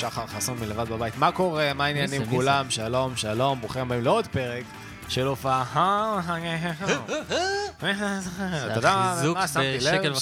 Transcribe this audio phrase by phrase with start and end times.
[0.00, 1.18] שחר חסון מלבד בבית.
[1.18, 1.72] מה קורה?
[1.74, 2.70] מה העניינים כולם?
[2.70, 4.64] שלום, שלום, ברוכים הבאים לעוד פרק
[5.08, 6.20] של הופעה.
[8.66, 10.12] אתה יודע מה שמתי לב?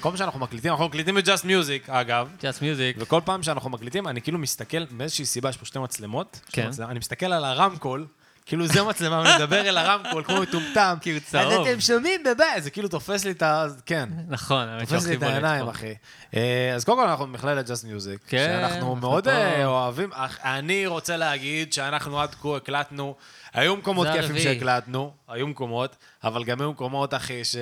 [0.00, 2.28] כל פעם שאנחנו מקליטים, אנחנו מקליטים בג'אסט מיוזיק, אגב.
[2.42, 2.96] ג'אסט מיוזיק.
[2.98, 6.40] וכל פעם שאנחנו מקליטים, אני כאילו מסתכל, מאיזושהי סיבה, יש פה שתי מצלמות.
[6.52, 6.70] כן.
[6.88, 8.06] אני מסתכל על הרמקול,
[8.46, 10.96] כאילו זה מצלמה, מדבר אל הרמקול כמו מטומטם.
[11.00, 11.66] כי הוא אז צהוב.
[11.66, 13.66] אתם שומעים בבית, זה כאילו תופס לי את ה...
[13.86, 14.08] כן.
[14.28, 15.68] נכון, האמת תופס לי את העיניים.
[15.68, 15.94] אחי.
[16.36, 18.20] אה, אז קודם כל אנחנו במכללת ג'אסט מיוזיק.
[18.26, 19.28] כן, שאנחנו אנחנו מאוד.
[19.28, 20.10] אה, אוהבים.
[20.44, 23.14] אני רוצה להגיד שאנחנו עד כה הקלטנו,
[23.54, 24.38] היו מקומות כיפים.
[24.38, 27.56] שהקלטנו, היו מקומות, אבל גם היו מקומות, אחי, ש...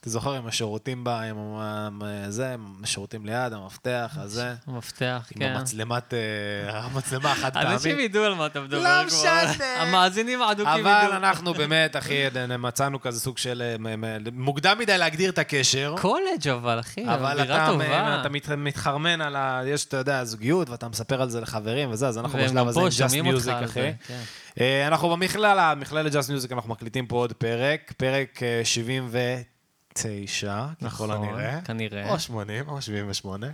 [0.00, 5.42] אתה זוכר, עם השירותים בה, עם עם זה, עם השירותים ליד, המפתח, הזה, המפתח, עם
[5.42, 5.52] כן.
[5.56, 7.68] המצלמת, אה, המצלמה החד פעמית.
[7.68, 9.06] אנשים ידעו על מה אתה מדבר לא.
[9.06, 9.82] משנה.
[9.82, 10.90] המאזינים האדוקים ידעו.
[10.90, 12.14] אבל אנחנו באמת, אחי,
[12.58, 13.62] מצאנו כזה סוג של...
[13.84, 15.94] אה, מוקדם מדי להגדיר את הקשר.
[16.00, 18.20] קולג' אבל, אחי, אבל אווירה אתה, טובה.
[18.20, 19.62] אתה מת, מתחרמן על ה...
[19.66, 22.88] יש, אתה יודע, זוגיות, ואתה מספר על זה לחברים וזה, אז אנחנו בשלב הזה עם
[22.98, 23.92] ג'אסט מיוזיק, אחי.
[24.06, 24.20] כן.
[24.60, 28.60] אה, אנחנו במכללה, מכללת ג'אסט מיוזיק, אנחנו מקליטים פה עוד פרק, פרק אה,
[29.98, 31.60] 79, ככל נכון, הנראה.
[31.60, 32.10] כנראה.
[32.10, 33.46] או 80, או 78.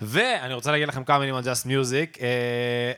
[0.00, 2.18] ואני רוצה להגיד לכם כמה מילים על ג'אסט מיוזיק.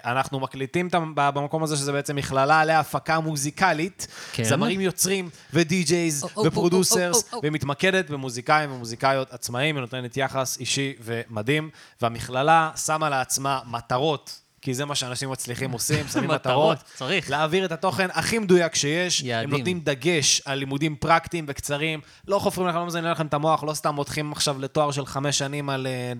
[0.04, 4.06] אנחנו מקליטים במקום הזה, שזה בעצם מכללה להפקה מוזיקלית.
[4.32, 4.44] כן.
[4.44, 7.42] זמרים יוצרים ו DJs או, או, ו producers, או, או.
[7.44, 11.70] ומתמקדת במוזיקאים ומוזיקאיות עצמאיים, ונותנת יחס אישי ומדהים.
[12.02, 14.40] והמכללה שמה לעצמה מטרות.
[14.62, 16.78] כי זה מה שאנשים מצליחים עושים, שמים מטרות.
[16.94, 17.30] צריך.
[17.30, 19.22] להעביר את התוכן הכי מדויק שיש.
[19.22, 19.50] יעדים.
[19.50, 22.00] הם נותנים דגש על לימודים פרקטיים וקצרים.
[22.28, 25.38] לא חופרים לכם, לא מזיינים לכם את המוח, לא סתם מותחים עכשיו לתואר של חמש
[25.38, 26.12] שנים על אה,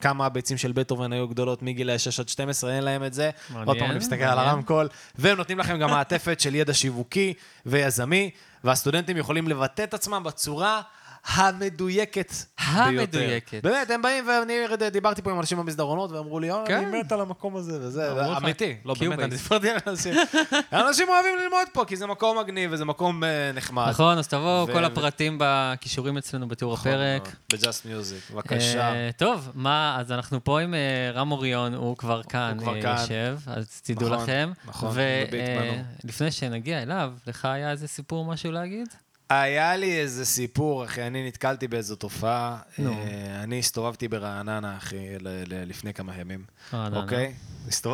[0.00, 3.30] כמה הביצים של בטהובן היו גדולות מגיל 6 עד 12, אין להם את זה.
[3.64, 4.38] עוד פעם אני מסתכל על.
[4.38, 4.88] הרמקול.
[5.14, 7.34] והם נותנים לכם גם מעטפת של ידע שיווקי
[7.66, 8.30] ויזמי,
[8.64, 10.80] והסטודנטים יכולים לבטא את עצמם בצורה
[11.26, 13.50] המדויקת המדויקת.
[13.50, 13.68] ביותר.
[13.68, 14.54] באמת, הם באים, ואני
[14.90, 16.76] דיברתי פה עם אנשים במסדרונות, ואמרו לי, "אה, כן.
[16.76, 19.18] אני מת על המקום הזה, וזה, אמיתי, לא באמת.
[19.18, 20.14] אני דיברתי על אנשים.
[20.72, 23.88] אנשים אוהבים ללמוד פה, כי זה מקום מגניב וזה מקום אה, נחמד.
[23.90, 27.28] נכון, אז תבואו, כל הכישורים בכישורים אצלנו בתיאור הפרק.
[27.52, 28.92] בג'אסט מיוזיק, בבקשה.
[28.92, 30.74] אה, טוב, מה, אז אנחנו פה עם
[31.14, 32.96] רם אוריון, הוא כבר כאן כבר אה, כאן.
[33.00, 34.52] יושב, אז תדעו נכון, לכם.
[34.64, 34.94] נכון,
[35.30, 35.82] בנו.
[36.04, 38.88] ולפני שנגיע אליו, לך היה איזה סיפור, משהו להגיד?
[39.30, 42.58] היה לי איזה סיפור, אחי, אני נתקלתי באיזו תופעה.
[42.78, 42.92] נו.
[42.92, 46.44] אה, אני הסתובבתי ברעננה, אחי, ל- ל- לפני כמה ימים.
[46.74, 47.02] רעננה.
[47.02, 47.34] אוקיי?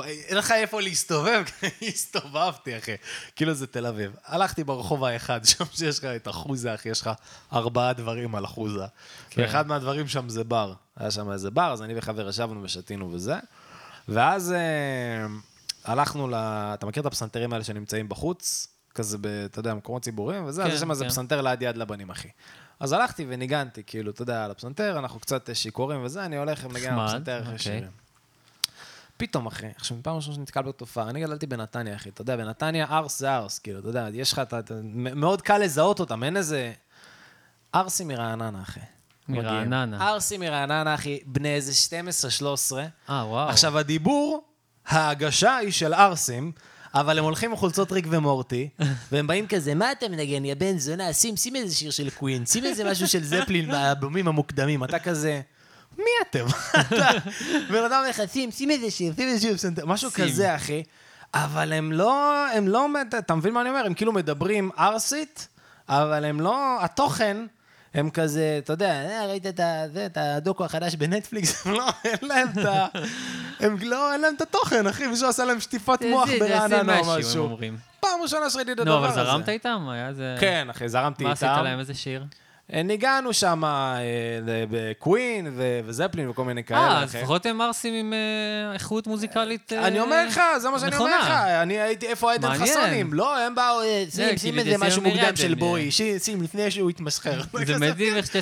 [0.02, 1.44] אין לך איפה להסתובב,
[1.88, 2.92] הסתובבתי, אחי.
[3.36, 4.12] כאילו זה תל אביב.
[4.24, 7.10] הלכתי ברחוב האחד, שם שיש לך את אחוזה, אחי, יש לך
[7.52, 8.84] ארבעה דברים על אחוזה.
[9.30, 9.42] כן.
[9.42, 10.72] ואחד מהדברים שם זה בר.
[10.96, 13.34] היה שם איזה בר, אז אני וחבר ישבנו ושתינו וזה.
[14.08, 15.26] ואז אה,
[15.84, 16.34] הלכנו ל...
[16.34, 18.68] אתה מכיר את הפסנתרים האלה שנמצאים בחוץ?
[18.96, 21.10] כזה, ב, אתה יודע, מקומות ציבוריים וזה, אז כן, יש שם איזה כן.
[21.10, 22.28] פסנתר ליד יד לבנים, אחי.
[22.80, 26.64] אז הלכתי וניגנתי, כאילו, אתה יודע, על הפסנתר, אנחנו קצת אה, שיכורים וזה, אני הולך
[26.64, 27.58] ומנגן על הפסנתר אחרי אוקיי.
[27.58, 27.90] שירים.
[29.16, 32.86] פתאום, אחי, עכשיו, פעם ראשונה שאני נתקל בתופעה, אני גדלתי בנתניה, אחי, אתה יודע, בנתניה
[32.90, 36.36] ארס זה ארס, כאילו, אתה יודע, יש לך, אתה, אתה, מאוד קל לזהות אותם, אין
[36.36, 36.72] איזה...
[37.74, 38.80] ארסים מרעננה, אחי.
[39.28, 40.08] מרעננה.
[40.08, 41.72] ארסים מרעננה, אחי, בני איזה
[42.72, 42.76] 12-13.
[43.10, 43.48] אה, וואו.
[43.48, 44.44] עכשיו, הדיבור,
[44.86, 46.52] ההגשה היא של ערסים,
[47.00, 48.68] אבל הם הולכים עם חולצות ריק ומורטי,
[49.12, 52.46] והם באים כזה, מה אתה מנגן, יא בן זונה, שים, שים איזה שיר של קווין,
[52.46, 55.40] שים איזה משהו של זפלין מהאלבומים המוקדמים, אתה כזה...
[55.98, 56.44] מי אתם?
[57.70, 60.10] בן אדם אומר לך, שים, שים איזה שיר, שים איזה שיר, פסנתר", משהו.
[60.14, 60.82] כזה, אחי.
[61.34, 62.86] אבל הם לא, הם לא,
[63.18, 63.86] אתה מבין מה אני אומר?
[63.86, 65.48] הם כאילו מדברים ערסית,
[65.88, 67.36] אבל הם לא, התוכן,
[67.96, 71.66] הם כזה, אתה יודע, "אה, ראית את ה- זה, את הדוקו החדש בנטפליקס?
[71.78, 72.86] לא, אין להם את ה...
[73.60, 77.58] הם לא, אין להם את התוכן, אחי, מישהו עשה להם שטיפת מוח ברעננה או משהו.
[78.00, 79.20] פעם ראשונה שראיתי את הדבר נו, הזה.
[79.22, 79.88] אבל זרמת איתם?
[79.92, 80.36] היה איזה...
[80.40, 81.46] כן, אחי, זרמתי מה איתם.
[81.46, 81.78] עשית להם?
[81.78, 82.24] איזה שיר?
[82.72, 83.62] אה, ניגענו שם
[84.70, 86.80] בקווין ו- וזפלין וכל מיני כאלה.
[86.80, 87.16] אה, אז.
[87.16, 91.18] לפחות הם ערסים עם אה, איכות מוזיקלית אה, אני אומר לך, זה מה שאני אומר
[91.18, 91.24] לך.
[91.24, 91.62] נכונה.
[91.62, 92.66] אני הייתי, איפה עדן מעניין.
[92.68, 93.12] חסונים?
[93.14, 96.18] לא, הם באו, אה, שים, שים איזה זה משהו מוקדם של בואי, אה.
[96.18, 97.40] שים, לפני שהוא יתמסחר.
[97.66, 98.36] זה מדהים איך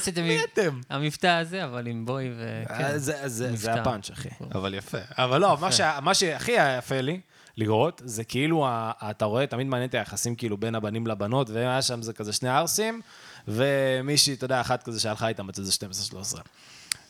[0.52, 0.80] אתם?
[0.90, 2.62] המבטא הזה, אבל עם בוי ו...
[2.70, 2.98] אה, כן.
[2.98, 3.56] זה- זה מבטא.
[3.62, 4.28] זה הפאנץ', אחי.
[4.54, 4.98] אבל יפה.
[5.18, 7.20] אבל לא, מה שה- מה שהכי היה יפה לי
[7.56, 8.66] לראות, זה כאילו,
[9.10, 12.48] אתה רואה, תמיד מעניין את היחסים כאילו בין הבנים לבנות, והיה שם זה כזה שני
[12.48, 13.00] ערסים,
[13.48, 15.72] ומישהי, אתה יודע, אחת כזה שהלכה איתם בת איזה
[16.34, 16.38] 12-13.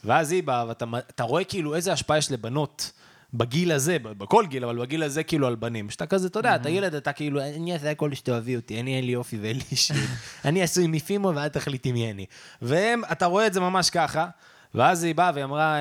[0.04, 2.92] ואז היא באה, ואתה אתה רואה כאילו איזה השפעה יש לבנות.
[3.36, 5.90] בגיל הזה, בכל גיל, אבל בגיל הזה כאילו על בנים.
[5.90, 9.04] שאתה כזה, אתה יודע, אתה ילד, אתה כאילו, אני אעשה הכל שתאהבי אותי, אני אין
[9.04, 10.00] לי אופי ואין לי אישיות.
[10.44, 12.26] אני עשוי מפימו ואת תחליטי מי אני.
[12.62, 14.26] והם, אתה רואה את זה ממש ככה,
[14.75, 15.81] ואז היא באה והיא אמרה, אה,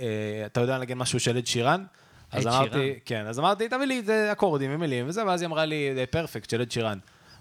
[0.00, 1.84] אה, אתה יודע לנגן משהו של עד שירן?
[2.32, 2.94] אז אמרתי.
[3.04, 6.50] כן, אז אמרתי, תביא לי את אה, אקורדים ומילים וזה, ואז היא אמרה לי, פרפקט
[6.50, 6.98] של עד שירן.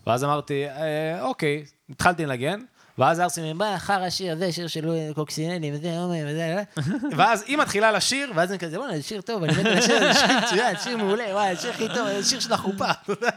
[0.07, 2.59] ואז אמרתי, אה, אוקיי, התחלתי לנגן,
[2.97, 6.63] ואז ארסים, אומרים, בא, אחר השיר, זה שיר של קוקסינלים, וזה, הומואים, וזה,
[7.17, 9.99] ואז היא מתחילה לשיר, ואז אני כזה, בוא'נה, זה שיר טוב, אני מת על השיר,
[9.99, 13.29] זה שיר מצוין, שיר מעולה, וואי, השיר הכי טוב, זה שיר של החופה, אתה יודע,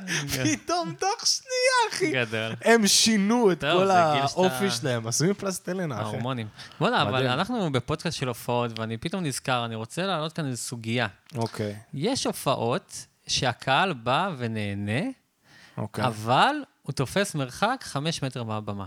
[0.45, 2.35] פתאום תוך שנייה, אחי.
[2.65, 6.05] הם שינו את כל האופי שלהם, עשו מפלסטלינה, אחי.
[6.05, 6.49] ההורמונים.
[6.81, 7.27] בוא'נה, אבל.
[7.27, 11.07] אנחנו בפודקאסט של הופעות, ואני פתאום נזכר, אני רוצה להעלות כאן איזו סוגיה.
[11.37, 15.01] אוקיי, יש הופעות שהקהל בא ונהנה,
[15.77, 16.05] אוקיי.
[16.07, 16.55] אבל
[16.91, 18.87] הוא תופס מרחק חמש מטר מהבמה.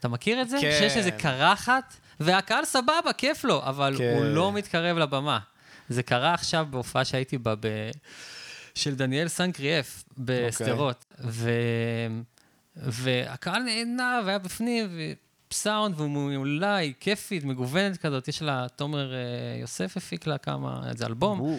[0.00, 0.56] אתה מכיר את זה?
[0.60, 0.76] כן.
[0.78, 4.14] שיש איזה קרחת, והקהל סבבה, כיף לו, אבל כן.
[4.16, 5.38] הוא לא מתקרב לבמה.
[5.88, 7.90] זה קרה עכשיו בהופעה שהייתי בה, ב...
[8.74, 11.04] של דניאל סנקריאף בשדרות.
[11.20, 11.50] ו...
[12.76, 14.88] והקהל נהנה והיה בפנים,
[15.50, 16.00] וסאונד
[16.62, 18.28] היא כיפית, מגוונת כזאת.
[18.28, 19.18] יש לה, תומר אה,
[19.60, 21.50] יוסף הפיק לה כמה, איזה אלבום.
[21.50, 21.56] אה,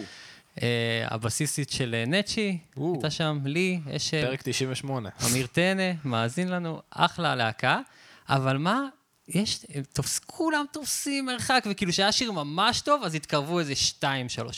[1.10, 2.58] הבסיסית של אה, נצ'י.
[2.94, 5.08] הייתה שם, לי, אשל, פרק 98.
[5.30, 7.80] אמיר טנא, מאזין לנו, אחלה להקה.
[8.28, 8.86] אבל מה,
[9.28, 14.04] יש, תופס, כולם תופסים מרחק, וכאילו שהיה שיר ממש טוב, אז התקרבו איזה 2-3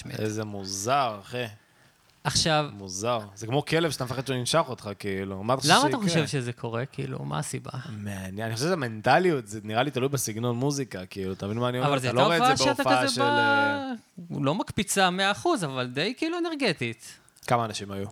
[0.05, 0.23] מטר.
[0.23, 1.45] איזה מוזר, אחי.
[2.27, 3.21] עכשיו, מוזר.
[3.35, 5.43] זה כמו כלב שאתה מפחד שהוא ינשך אותך, כאילו.
[5.43, 6.03] מה אתה חושב למה אתה שיקרה?
[6.09, 6.87] חושב שזה קורה?
[6.87, 7.71] כאילו, מה הסיבה?
[7.99, 11.69] מעניין, אני חושב שזה מנטליות, זה נראה לי תלוי בסגנון מוזיקה, כאילו, אתה מבין מה
[11.69, 11.89] אני אומר?
[11.89, 13.23] אבל זו הייתה לא הופעה שאתה כזה של...
[13.23, 14.41] אה, בא...
[14.41, 15.09] לא מקפיצה
[15.45, 17.19] 100%, אבל די כאילו אנרגטית.
[17.47, 18.07] כמה אנשים היו?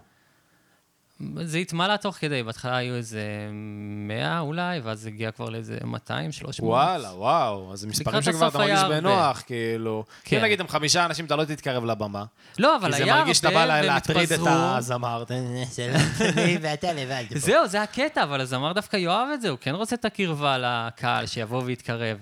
[1.43, 3.23] זה התמלא תוך כדי, בהתחלה היו איזה
[3.53, 6.71] 100 אולי, ואז זה הגיע כבר לאיזה 200, 300.
[6.71, 9.01] וואלה, וואו, אז זה מספרים שכבר אתה מרגיש היה הרבה.
[9.01, 10.05] בנוח, כאילו.
[10.25, 10.37] כן.
[10.37, 12.25] אם נגיד הם חמישה אנשים, אתה לא תתקרב לבמה.
[12.59, 14.41] לא, אבל כי זה היה מרגיש שאתה בא הרבה, להטריד את.
[14.47, 15.25] הזמר.
[16.63, 17.25] ואתה לבד.
[17.35, 21.27] זהו, זה הקטע, אבל הזמר דווקא יאהב את זה, הוא כן רוצה את הקרבה לקהל,
[21.27, 22.19] שיבוא ויתקרב.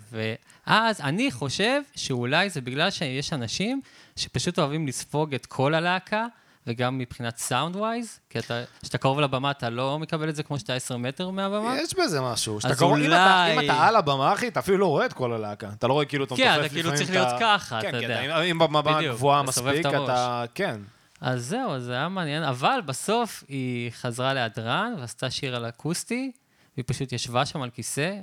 [0.67, 3.81] ואז אני חושב שאולי זה בגלל שיש אנשים
[4.17, 6.27] שפשוט אוהבים לספוג את כל הלהקה,
[6.67, 10.59] וגם מבחינת סאונד ווייז, כי אתה, כשאתה קרוב לבמה אתה לא מקבל את זה כמו
[10.59, 11.77] שאתה 10 מטר מהבמה.
[11.83, 12.61] יש בזה משהו.
[12.61, 13.13] שאתה קרוב- אם אתה-
[13.53, 15.69] אולי- אם אתה על הבמה, אחי, אתה אפילו לא רואה את כל הלהקה.
[15.79, 17.89] אתה לא רואה כאילו אתה כן, מתופף אתה כאילו לפעמים צריך להיות ה- ככה, כן,
[17.89, 18.21] אתה כן, יודע.
[18.21, 18.59] אם-
[18.99, 19.95] בדיוק, גבוהה מספיק, את.
[20.05, 20.45] אתה...
[20.55, 20.81] כן.
[21.21, 26.33] אז זהו, זה היה מעניין, אבל בסוף היא חזרה להדרן ועשתה שיר על אקוסטי,
[26.77, 28.15] והיא פשוט ישבה שם על כיסא,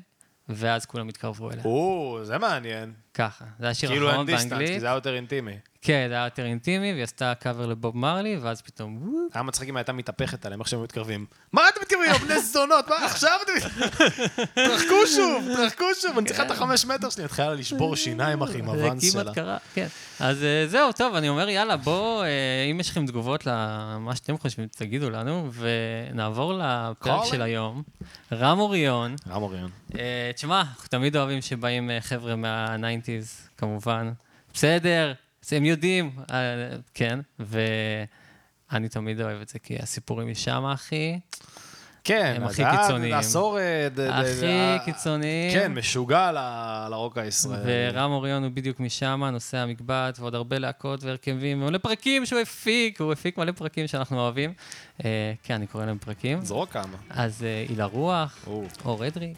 [0.50, 1.63] ואז כולם התקרבו אליה.
[1.65, 2.94] או, זה מעניין.
[3.13, 4.73] ככה, זה היה שיר כאילו אין אחרון distance, באנגלית.
[4.73, 5.57] כי זה היה יותר אינטימי.
[5.81, 9.69] כן, זה היה יותר אינטימי, והיא עשתה קאבר לבוב מארלי, ואז פתאום, וופ, היה מצחיק
[9.69, 11.25] אם הייתה מתהפכת עליהם, איך שהם מתקרבים.
[11.53, 12.88] מה אתם מתקרבים, בני זונות?
[12.88, 13.69] מה עכשיו אתם?
[14.56, 18.65] תרחקו שוב, תרחקו שוב, אני צריכה את החמש מטר שלי, התחילה לשבור שיניים, אחי, עם
[18.65, 19.33] זה הוואנס כמעט שלה.
[19.33, 19.88] קרה, כן.
[20.19, 22.27] אז אה, זהו, טוב, אני אומר, יאללה, בואו, אה,
[22.71, 27.41] אם יש לכם תגובות למה שאתם חושבים, תגידו לנו, ונעבור לפרק של.
[27.41, 27.83] היום.
[28.31, 29.69] רם אוריון, רם אוריון.
[30.00, 32.35] אה, תשמע, אנחנו תמיד אוהבים שבאים חבר'ה
[33.00, 34.12] מה-90's, כמובן.
[34.53, 35.13] בסדר,
[35.51, 36.36] הם יודעים, אה,
[36.94, 41.20] כן, ואני תמיד אוהב את זה, כי הסיפורים משם, אחי,
[42.03, 43.13] כן, הם הכי קיצוניים.
[43.58, 45.51] אה, ד- הכי אה, קיצוניים.
[45.53, 47.62] כן, משוגע ל- לרוק הישראלי.
[47.65, 53.01] ורם אוריון הוא בדיוק משם, נושא המקבט, ועוד הרבה להקות והרכבים, מלא פרקים שהוא הפיק,
[53.01, 54.53] הוא הפיק מלא פרקים שאנחנו אוהבים.
[55.06, 56.41] אה, כן, אני קורא להם פרקים.
[56.46, 56.98] זרוק כמה.
[57.10, 59.34] אז אה, הילה רוח, או, אור אדרי.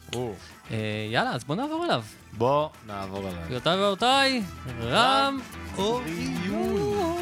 [0.72, 0.78] אה,
[1.12, 2.04] יאללה, אז בואו נעבור אליו.
[2.38, 3.42] בוא נעבור עליו.
[3.46, 4.42] גבירותיי ורבותיי,
[4.82, 5.40] רם
[5.78, 7.18] אוריון.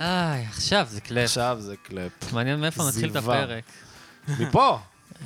[0.00, 1.24] איי, עכשיו זה קלף.
[1.24, 2.32] עכשיו זה קלפ.
[2.32, 3.16] מעניין מאיפה נתחיל את.
[3.16, 3.64] הפרק.
[4.28, 4.78] מפה.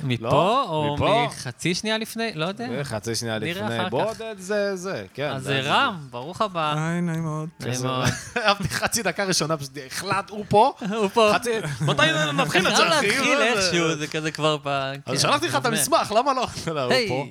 [0.03, 1.25] מפה לא, או מפה.
[1.27, 2.31] מחצי שנייה לפני?
[2.35, 2.67] לא יודע.
[2.83, 3.79] חצי שנייה נראה לפני.
[3.79, 4.17] אחר בוא, כך.
[4.17, 5.31] זה- זה, זה, כן.
[5.31, 6.73] אז זה- אה, רם, ברוך הבא.
[6.77, 7.49] היי, נעים מאוד.
[7.59, 8.07] נעים זה- מאוד.
[8.45, 10.73] אהבתי חצי דקה ראשונה, פשוט החלט, הוא פה.
[10.89, 11.31] הוא פה.
[11.35, 11.49] חצי,
[11.81, 12.01] מתי
[12.37, 13.07] נתחיל את זה, אחי?
[13.07, 14.67] להתחיל זה- איכשהו, זה כזה כבר ב...
[14.67, 15.65] אז כן, שלחתי לך את.
[15.65, 16.47] המסמך, למה לא?
[16.75, 17.25] לא, הוא פה.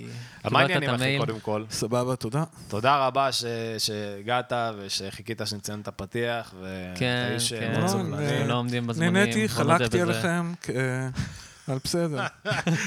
[0.50, 1.16] מה העניינים, את אחי?
[1.18, 1.64] קודם כל?
[1.70, 2.44] סבבה, תודה.
[2.68, 3.44] תודה רבה ש-
[3.78, 6.54] שהגעת ושחיכית שנציין את הפתיח,
[6.96, 7.80] כן, איש כן.
[7.80, 8.16] לא.
[8.18, 9.12] אה, עומדים בזמנים.
[9.12, 10.00] נהניתי, בוא חלקתי.
[10.00, 11.08] עליכם, כ- אה,
[11.70, 12.26] אבל בסדר.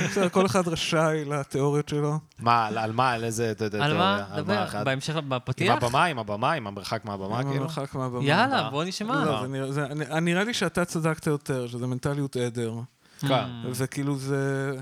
[0.09, 2.19] בסדר, כל אחד רשאי לתיאוריות שלו.
[2.39, 3.53] מה, על- מה, על איזה...
[3.53, 3.93] ת- ת- על תיאוריה?
[3.97, 4.25] מה?
[4.37, 4.83] דבר?
[4.83, 5.75] בהמשך, עם בפתיח?
[5.77, 7.63] הבמה, עם הבמה, עם המרחק מהבמה, עם כאילו?
[7.63, 8.23] המרחק מהבמה.
[8.25, 9.25] יאללה, בוא נשמע.
[9.25, 12.73] לא, נראה- לי שאתה צדקת יותר, שזה מנטליות עדר.
[13.19, 13.45] כן.
[13.71, 14.73] וכאילו זה...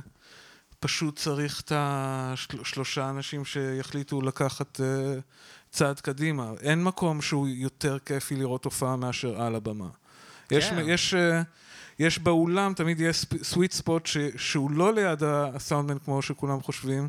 [0.80, 5.20] פשוט צריך את השלושה אנשים שיחליטו לקחת אה,
[5.72, 6.52] צעד קדימה.
[6.62, 9.88] אין מקום שהוא יותר כיפי לראות הופעה מאשר על הבמה.
[10.52, 10.80] יש, כן.
[10.86, 11.42] יש, אה,
[12.02, 17.08] יש באולם, תמיד יש סוויט ספוט שהוא לא ליד הסאונדמן כמו שכולם חושבים,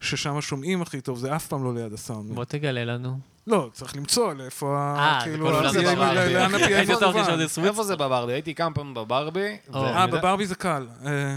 [0.00, 2.34] ששם שומעים הכי טוב, זה אף פעם לא ליד הסאונדמן.
[2.34, 3.18] בוא תגלה לנו.
[3.46, 4.98] לא, צריך למצוא לאיפה ה...
[4.98, 7.66] אה, זה כאילו, לאן עוד סוויט.
[7.70, 8.32] איפה זה בברבי?
[8.32, 9.56] הייתי כמה פעמים בברבי.
[9.74, 10.86] אה, בברבי זה קל.
[11.06, 11.36] אה,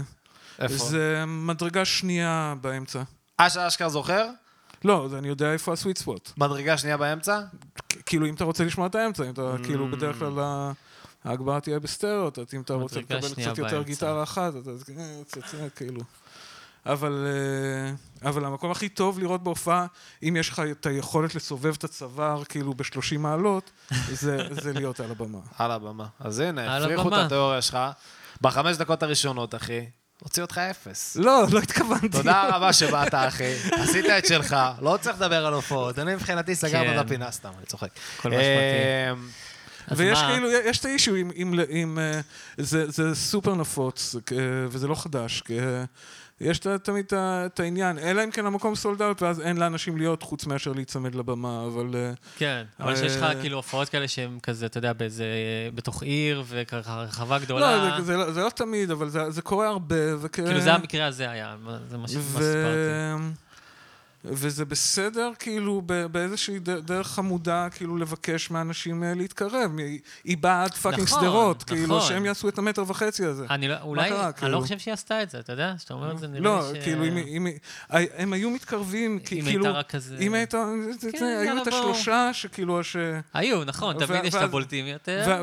[0.58, 0.84] איפה?
[0.84, 3.02] זה מדרגה שנייה באמצע.
[3.40, 4.26] אה, שאשכרה זוכר?
[4.84, 6.30] לא, אני יודע איפה הסוויט ספוט.
[6.36, 7.40] מדרגה שנייה באמצע?
[8.06, 9.64] כאילו, אם אתה רוצה לשמוע את האמצע, אם אתה, Mm.
[9.64, 10.40] כאילו, בדרך כלל
[11.24, 13.82] ההגברה תהיה בסטריאו, אז אם אתה רוצה לקבל קצת יותר.
[13.82, 16.00] גיטרה אחת, אתה אה, אה, כאילו.
[16.86, 19.86] אבל, אה, אבל המקום הכי טוב לראות בהופעה,
[20.22, 23.70] אם יש לך את היכולת לסובב את הצוואר, כאילו, ב-30 מעלות,
[24.20, 25.38] זה, זה להיות על הבמה.
[25.58, 26.06] על הבמה.
[26.20, 27.12] אז הנה, הפריחו את.
[27.14, 27.78] התיאוריה שלך.
[28.40, 29.86] בחמש דקות הראשונות, אחי,
[30.22, 31.16] הוציא אותך אפס.
[31.16, 32.08] לא, לא התכוונתי.
[32.08, 33.54] תודה רבה שבאת, אחי.
[33.82, 34.56] עשית את שלך.
[34.80, 35.98] לא צריך לדבר על הופעות.
[35.98, 37.00] אני מבחינתי סגרנו כן.
[37.00, 37.88] את הפינה סתם, אני צוחק.
[38.16, 39.30] כל מה שמתאים.
[39.96, 40.30] ויש מה?
[40.32, 42.20] כאילו, יש את האישו עם, עם, עם אה,
[42.56, 44.16] זה, זה סופר נפוץ,
[44.68, 45.42] וזה לא חדש,
[46.40, 50.46] יש תמיד את העניין, אלא אם כן המקום סולד אאוט, ואז אין לאנשים להיות חוץ
[50.46, 51.90] מאשר להיצמד לבמה, אבל...
[51.94, 55.24] אה, כן, אבל שיש לך אה, כאילו הופעות כאלה שהן כזה, אתה יודע, באיזה,
[55.74, 57.76] בתוך עיר, וככה רחבה גדולה.
[57.76, 60.34] לא, זה, זה, לא- זה לא תמיד, אבל זה, זה קורה הרבה, וכ...
[60.34, 61.56] כאילו זה המקרה הזה היה,
[61.90, 62.08] זה מה.
[62.08, 63.38] שסיפרתי.
[64.24, 69.70] וזה בסדר, כאילו, ב- באיזושהי דרך חמודה, כאילו, לבקש מאנשים אה, להתקרב.
[70.24, 72.08] היא באה עד פאקינג נכון, שדרות, כאילו, נכון.
[72.08, 73.46] שהם יעשו את המטר וחצי הזה.
[73.50, 74.52] אני לא, אולי, קרה, אני כאילו?
[74.52, 75.74] לא חושב שהיא עשתה את זה, אתה יודע?
[75.78, 76.84] שאתה אומר את זה, נראה לא, ש...
[76.84, 80.16] כאילו, אם, אם, אם, הם היו מתקרבים, כי, אם כאילו, הייתה רק כזה...
[80.20, 80.64] אם הייתה,
[81.12, 81.66] כן, היו את.
[81.66, 82.96] השלושה שכאילו, ש...
[83.34, 85.38] היו, נכון, ו- תמיד יש את הבולטים יותר.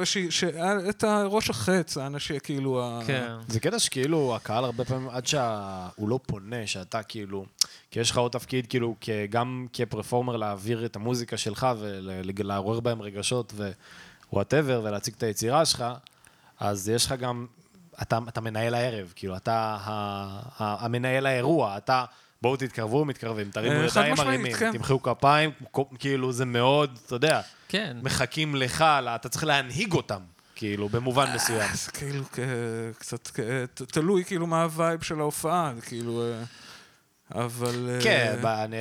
[0.89, 3.27] את הראש החץ, האנשים, כאילו, ה- כן.
[3.48, 7.46] זה קטע שכאילו הקהל הרבה פעמים, עד שהוא לא פונה, שאתה כאילו,
[7.96, 8.96] כי יש לך עוד תפקיד כאילו
[9.30, 13.54] גם כפרפורמר להעביר את המוזיקה שלך ולעורר בהם רגשות
[14.32, 15.86] ווואטאבר ולהציג את היצירה שלך,
[16.60, 17.46] אז יש לך גם,
[18.02, 19.92] אתה, אתה מנהל הערב, כאילו, אתה ה,
[20.60, 22.06] ה, המנהל האירוע, אתה...
[22.42, 24.72] בואו תתקרבו, מתקרבים, תרימו אה, חד ידיים מרימים, כן.
[24.72, 25.52] תמחאו כפיים,
[26.00, 27.98] כאילו זה מאוד, אתה יודע, כן.
[28.04, 28.82] מחכים לך,
[29.16, 30.22] אתה צריך להנהיג אותם,
[30.56, 31.70] כאילו, במובן מסוים.
[31.74, 32.24] זה כאילו
[33.00, 33.30] קצת,
[33.75, 36.24] תלוי כאילו מה ה vibe של ההופעה, כאילו...
[37.36, 37.89] אה, אבל...
[37.89, 38.77] אה, כן, ב- אני-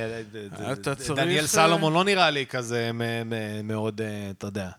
[0.73, 4.69] אתה צריך, דניאל אה, סלומון לא נראה לי כזה מ- מ- מאוד, אה, אתה יודע,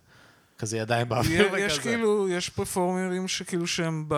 [0.58, 1.58] כזה ידיים באוויר וכזה.
[1.60, 4.14] יש כאילו, יש performerים שכאילו שהם ב...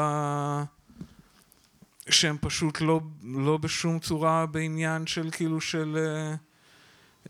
[2.10, 5.98] שהם פשוט לא, לא בשום צורה בעניין של כאילו של...
[5.98, 6.34] אה,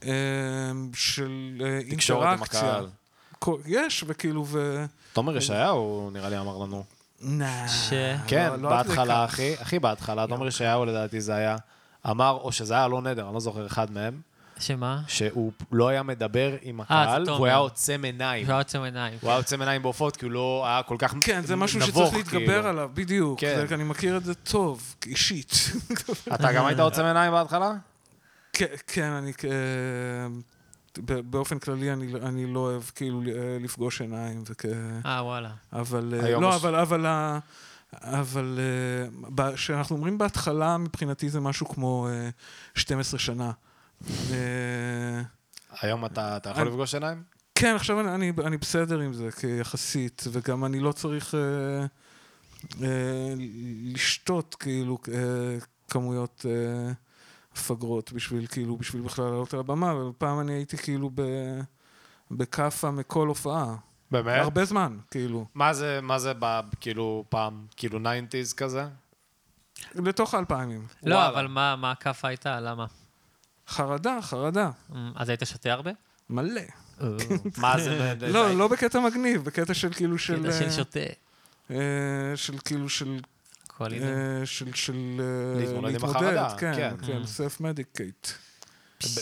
[0.09, 2.81] אה, של אה, תקשורת עם אינטראקציה.
[3.67, 4.85] יש, וכאילו, ו...
[5.13, 6.85] תומר ישעיהו, נראה לי, אמר לנו.
[7.21, 7.69] נה.
[7.69, 7.93] ש-
[8.27, 9.25] כן, לא- לא בהתחלה.
[9.25, 11.57] אחי, הכי בהתחלה, תומר ישעיהו לדעתי זה היה,
[12.11, 14.21] אמר, או שזה היה לא נדר, אני לא זוכר אחד מהם,
[14.61, 15.01] שמה?
[15.07, 17.37] שהוא לא היה מדבר עם הקהל, תומר.
[17.37, 18.45] והוא היה עוצם עיניים.
[18.45, 19.19] שהוא היה עוצם עיניים.
[19.21, 22.07] הוא היה עוצם עיניים בהופעות, כי הוא לא היה כל כך כן, זה משהו נבוך,
[22.07, 22.69] שצריך להתגבר כאילו.
[22.69, 23.41] עליו, בדיוק.
[23.41, 23.67] כן.
[23.73, 25.53] אני מכיר את זה טוב, אישית.
[26.35, 27.73] אתה גם היית עוצם עיניים בהתחלה?
[28.53, 29.33] כן, כן, אני...
[29.45, 29.51] אה,
[31.05, 34.65] ב- באופן כללי אני, אני לא אוהב כאילו אה, לפגוש עיניים, וכ...
[35.07, 35.51] אה, וואלה.
[35.73, 36.15] אבל...
[36.23, 37.07] אה, לא, אבל...
[37.95, 38.59] אבל
[39.39, 42.29] אה, כשאנחנו אומרים בהתחלה, מבחינתי זה משהו כמו אה,
[42.75, 43.53] 12 שנה.
[44.31, 45.23] אה,
[45.81, 47.23] היום אתה אתה יכול לפגוש עיניים?
[47.55, 51.87] כן, עכשיו אני, אני, אני בסדר עם זה, כיחסית, וגם אני לא צריך אה,
[52.83, 53.35] אה,
[53.85, 55.59] לשתות, כאילו, אה,
[55.91, 56.93] כמויות אה,
[57.67, 61.23] פגרות בשביל, כאילו, בשביל בכלל לעלות על הבמה, אבל פעם אני הייתי כאילו ב,
[62.31, 63.77] בכאפה מכל הופעה.
[64.11, 64.43] באמת?
[64.43, 65.47] הרבה זמן, כאילו.
[65.55, 68.85] מה זה, מה זה, ב- כאילו, פעם, כאילו 90's כזה?
[69.95, 70.87] לתוך האלפיים.
[71.03, 71.29] לא, וואלה.
[71.29, 72.61] אבל מה מה הכאפה הייתה?
[72.61, 72.87] למה?
[73.69, 74.71] חרדה, חרדה.
[74.95, 75.91] אמ, אז היית שותה הרבה?
[76.31, 76.61] מלא.
[77.59, 78.15] מה זה?
[78.21, 80.43] לא, לא בקטע מגניב, בקטע של כאילו של...
[80.43, 81.01] קטע של אה, שותה.
[81.71, 81.77] אה,
[82.35, 83.21] של כאילו של
[83.67, 84.07] קואליזם.
[84.07, 85.21] אה, של, של
[85.57, 87.27] להתמודד עם החרדה, כן, כן.
[87.27, 88.29] סלף מדיקייט.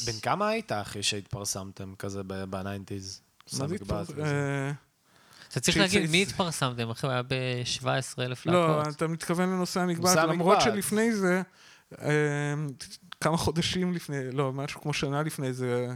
[0.07, 3.26] בן כמה היית, אחי, שהתפרסמתם כזה ב-90's?
[3.53, 4.71] מה זה התפרס- אה,
[5.49, 7.87] אתה צריך להגיד מי התפרסמתם, אחי, הוא היה ב-17
[8.23, 8.97] אלף לא, להקות.
[8.97, 10.61] אתה מתכוון לנושא המגבעת, נושא למרות.
[10.61, 11.43] שלפני זה,
[12.03, 12.55] אה,
[13.21, 15.95] כמה חודשים לפני, לא, משהו כמו שנה לפני זה,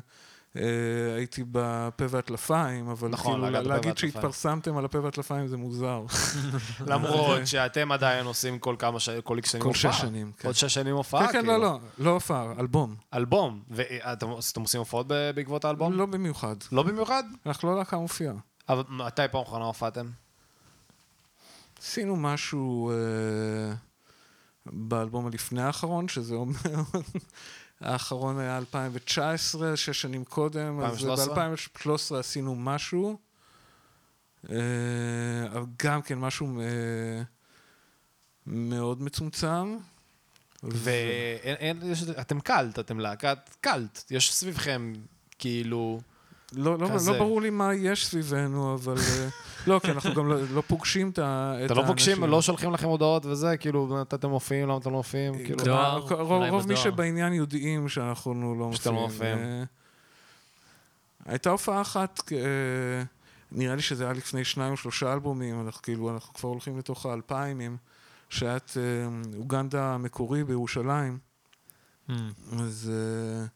[1.16, 4.12] הייתי בפה והטלפיים, אבל נכון, כאילו להגיד והטלפיים.
[4.12, 6.04] שהתפרסמתם על הפה והטלפיים זה מוזר.
[6.86, 9.92] למרות שאתם עדיין עושים כל כמה שנים, כל שנים כל הופעה.
[9.92, 10.48] שש שנים, כן.
[10.48, 11.52] עוד שש שנים הופעה, כן, כן, כאילו.
[11.52, 12.94] לא, לא, לא הופעה, אלבום.
[13.14, 13.62] אלבום.
[13.70, 15.92] ואתם אתם עושים הופעות בעקבות האלבום?
[15.92, 16.56] לא במיוחד.
[16.72, 17.24] לא במיוחד?
[17.46, 18.34] אנחנו לא להקה מופיעה.
[18.68, 20.06] אבל מתי פעם אחרונה הופעתם?
[21.82, 23.74] עשינו משהו אה,
[24.66, 26.54] באלבום הלפני האחרון, שזה אומר...
[27.80, 32.14] האחרון היה 2019, שש שנים קודם, אז 2013?
[32.14, 33.18] ב-2013 עשינו משהו,
[34.50, 34.56] אה,
[35.82, 37.22] גם כן משהו אה,
[38.46, 39.76] מאוד מצומצם.
[40.62, 44.04] ואתם קאלט, אתם להקת קאלט.
[44.10, 44.92] יש סביבכם,
[45.38, 46.00] כאילו...
[46.56, 47.12] לא, לא, כזה.
[47.12, 48.94] לא ברור לי מה יש סביבנו, אבל...
[48.98, 49.28] אה,
[49.66, 52.30] לא, כי אנחנו גם לא, לא פוגשים את ה- את אתם לא פוגשים, האנשים.
[52.30, 55.64] לא שולחים לכם הודעות וזה, כאילו, אתם מופיעים, למה אתם לא מופיעים, כאילו...
[55.64, 56.84] דואר, רוב, אולי רוב מי בדואר.
[56.90, 59.36] שבעניין יודעים שאנחנו לא שאתם לא מופיעים.
[59.38, 59.58] מופיעים.
[59.60, 59.64] אה,
[61.32, 63.02] הייתה הופעה אחת, אה,
[63.52, 67.06] נראה לי שזה היה לפני שניים או שלושה אלבומים, אנחנו כאילו, אנחנו כבר הולכים לתוך
[68.28, 71.18] שהיה את אה, אוגנדה המקורי בירושלים,
[72.08, 72.12] Hmm.
[72.60, 73.46] אז, אה,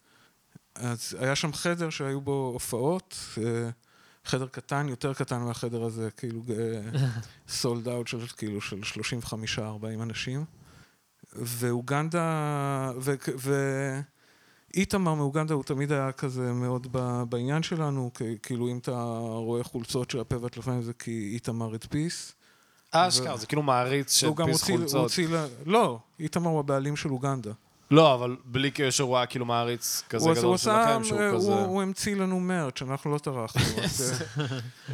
[0.74, 3.70] אז היה שם חדר שהיו בו הופעות, אה,
[4.24, 6.42] חדר קטן, יותר קטן מהחדר הזה, כאילו
[7.48, 8.80] סולד אאוט של כאילו של
[9.60, 9.60] 35-40
[10.02, 10.44] אנשים.
[11.36, 13.14] ואוגנדה, ו-
[14.74, 18.10] ואיתמר מאוגנדה הוא תמיד היה כזה מאוד ב- בעניין שלנו,
[18.42, 22.32] כאילו אם אתה רואה חולצות של הפה והטלפיים זה כי איתמר הדפיס.
[22.94, 25.66] אה, אשכרה, זה כאילו מעריץ הוא גם שהדפיס הוציא, הוא חולצות.
[25.66, 27.52] לא, איתמר הוא הבעלים של אוגנדה.
[27.90, 31.32] לא, אבל בלי קשר הוא היה כאילו מעריץ כזה הוא הוא גדול שלכם, שהוא אה,
[31.34, 31.52] כזה...
[31.52, 33.60] הוא- הוא המציא לנו מרץ', אנחנו לא טרחנו.
[33.78, 34.14] אה, איזה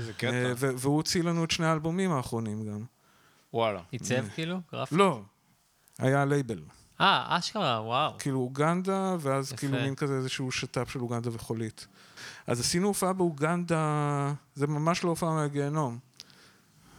[0.09, 0.53] אה, קטע.
[0.57, 2.85] ו- והוא הוציא לנו את שני האלבומים האחרונים גם.
[3.55, 3.81] וואלה.
[3.91, 4.61] עיצב כאילו?
[4.73, 4.95] גרפי?
[4.97, 5.21] לא,
[5.99, 6.61] היה לייבל.
[7.01, 8.13] אה, אשכרה, וואו.
[8.19, 9.57] כאילו אוגנדה, ואז יפה.
[9.57, 11.87] כאילו מין כזה איזשהו שת"פ של אוגנדה וחולית.
[12.47, 15.99] אז עשינו הופעה באוגנדה, זה ממש לא הופעה מהגיהנום.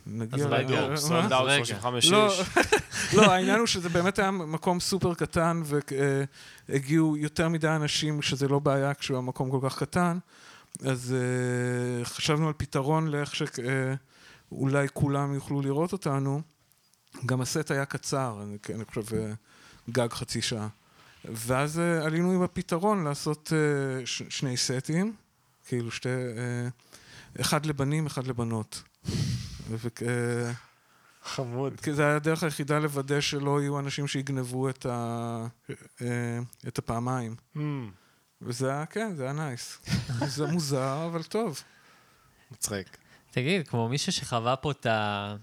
[0.05, 0.47] נגיע...
[0.47, 0.97] בדיוק, מה?
[0.97, 1.65] sold out רגע.
[1.65, 2.41] 35 לא, איש.
[3.17, 5.61] לא, העניין הוא שזה באמת היה מקום סופר קטן,
[6.69, 10.17] והגיעו יותר מדי אנשים, שזה לא בעיה כשהוא היה מקום כל כך קטן,
[10.85, 16.41] אז אה, חשבנו על פתרון לאיך שאולי כולם יוכלו לראות אותנו.
[17.25, 19.33] גם הסט היה קצר, אני, אני חושב אה,
[19.89, 20.67] גג חצי שעה.
[21.25, 25.13] ואז אה, עלינו עם הפתרון לעשות אה, ש, שני סטים,
[25.67, 26.09] כאילו שתי...
[26.09, 26.67] אה,
[27.41, 28.81] אחד לבנים, אחד לבנות.
[30.07, 30.51] אה,
[31.23, 31.79] חמוד.
[31.79, 35.47] כי זה היה הדרך היחידה לוודא שלא יהיו אנשים שיגנבו את, ה...
[36.01, 37.35] אה, את הפעמיים.
[37.55, 37.59] Mm.
[38.41, 39.79] וזה היה, כן, זה היה נייס.
[40.35, 41.63] זה מוזר, אבל טוב.
[42.51, 42.97] מצחיק.
[43.31, 45.35] תגיד, כמו מישהו שחווה פה את ה...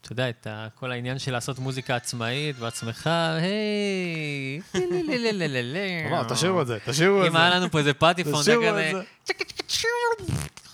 [0.00, 0.68] אתה יודע, את ה...
[0.74, 4.60] כל העניין של לעשות מוזיקה עצמאית בעצמך, היי,
[6.28, 7.28] תשאירו את זה, תשאירו את זה.
[7.28, 8.42] אם היה לנו פה איזה פטיפון,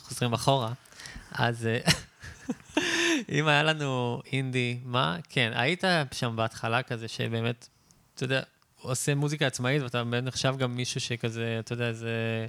[0.09, 0.73] חוזרים אחורה.
[1.33, 1.68] אז
[3.29, 5.17] אם היה לנו אינדי, מה?
[5.29, 7.69] כן, היית שם בהתחלה כזה שבאמת,
[8.15, 8.43] אתה יודע,
[8.81, 12.47] עושה מוזיקה עצמאית, ואתה באמת נחשב גם מישהו שכזה, אתה יודע, איזה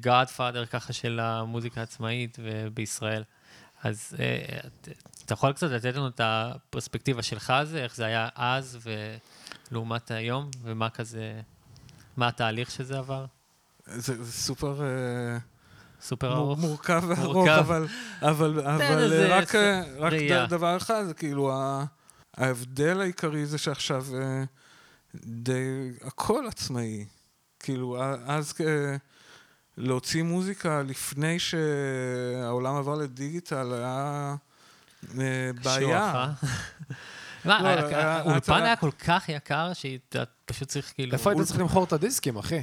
[0.00, 2.38] גאדפאדר ככה של המוזיקה העצמאית
[2.74, 3.22] בישראל.
[3.82, 4.58] אז אה,
[5.24, 8.78] אתה יכול קצת לתת לנו את הפרספקטיבה שלך על זה, איך זה היה אז
[9.70, 11.40] ולעומת היום, ומה כזה,
[12.16, 13.24] מה התהליך שזה עבר?
[13.86, 15.38] זה, זה סופר אה,
[16.02, 16.58] סופר ארוך.
[16.58, 17.48] מורכב וארוך.
[17.48, 17.86] אבל,
[18.22, 20.12] אבל, אבל איזה אה, רק, אה, רק
[20.48, 21.52] דבר אחד, כאילו
[22.36, 24.44] ההבדל העיקרי זה שעכשיו אה,
[25.14, 27.04] די הכל עצמאי.
[27.60, 28.54] כאילו, אז
[29.76, 34.34] להוציא מוזיקה לפני שהעולם עבר לדיגיטל היה
[35.64, 36.32] בעיה.
[37.44, 41.12] מה, לא, האולפן היה כל כך יקר שאתה פשוט צריך כאילו...
[41.12, 42.60] איפה היית צריך למכור את הדיסקים, אחי?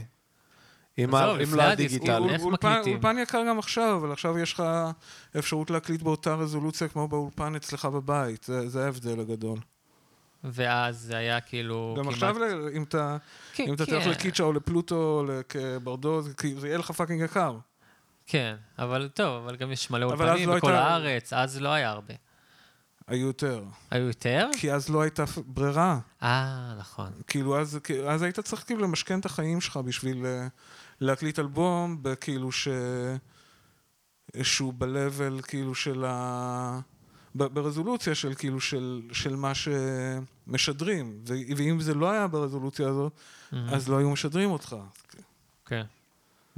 [1.03, 1.11] אם
[1.55, 2.17] לא הדיסק, הדיגיטל.
[2.21, 2.93] אול- איך אולפן, מקליטים?
[2.93, 4.63] אולפן יקר גם עכשיו, אבל עכשיו יש לך
[5.37, 9.57] אפשרות להקליט באותה רזולוציה כמו באולפן אצלך בבית, זה, ההבדל הגדול.
[10.43, 11.93] ואז זה היה כאילו...
[11.97, 12.35] גם כמעט- עכשיו,
[12.75, 13.17] אם אתה,
[13.53, 13.91] כן, אם אתה כן.
[13.91, 15.23] תלך לקיצ'ה או לפלוטו או
[15.55, 16.21] לברדו,
[16.57, 17.57] זה יהיה לך fucking יקר.
[18.27, 21.89] כן, אבל טוב, אבל גם יש מלא אולפנים לא בכל הייתה- הארץ, אז לא היה
[21.89, 22.13] הרבה.
[23.07, 23.63] היו יותר.
[23.91, 24.47] היו יותר?
[24.57, 25.99] כי אז לא הייתה ברירה.
[26.23, 27.09] אה, נכון.
[27.27, 30.47] כאילו, אז, אז היית צריך כאילו למשכן את החיים שלך בשביל אה,
[31.01, 32.67] להקליט אלבום, בכאילו ש...
[34.43, 36.79] שהוא ב-level כאילו של ה...
[37.35, 41.21] ברזולוציה של כאילו של, של מה שמשדרים,
[41.57, 43.13] ואם זה לא היה ברזולוציה הזאת,
[43.51, 44.75] אז לא היו משדרים אותך.
[45.65, 45.83] כן.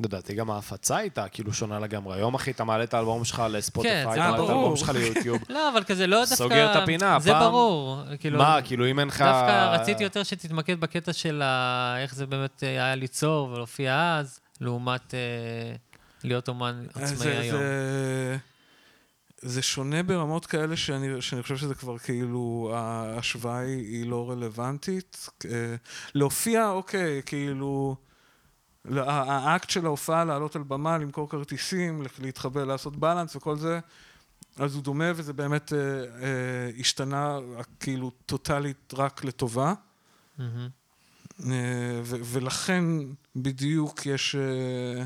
[0.05, 2.17] לדעתי גם ההפצה הייתה כאילו שונה לגמרי.
[2.17, 4.49] היום, אחי, אתה מעלה את האלבום שלך לספוטיפיי, כן, אתה מעלה את.
[4.49, 5.39] האלבום שלך ליוטיוב.
[5.49, 6.35] לא, אבל כזה לא דווקא...
[6.35, 7.97] סוגר את הפינה, זה ברור.
[8.19, 9.21] כאילו, מה, כאילו, אם אין לך...
[9.21, 11.43] דווקא רציתי יותר שתתמקד בקטע של
[11.97, 15.19] איך זה באמת אה, היה ליצור ולהופיע אז, לעומת אה,
[16.23, 17.59] להיות אומן עצמאי זה, היום.
[19.41, 25.29] זה, שונה ברמות כאלה שאני, שאני חושב שזה כבר כאילו, ההשוואה היא, לא רלוונטית.
[25.45, 25.75] אה,
[26.15, 27.95] להופיע, אוקיי, כאילו,
[28.95, 33.79] האקט של ההופעה, לעלות על במה, למכור כרטיסים, להתחבא, לעשות בלנס וכל זה,
[34.57, 37.37] אז הוא דומה וזה באמת אה, אה, השתנה
[37.79, 39.73] כאילו טוטאלית רק לטובה.
[40.37, 40.69] מהמם.
[41.45, 42.83] אה, ו- ולכן
[43.35, 45.03] בדיוק יש אה,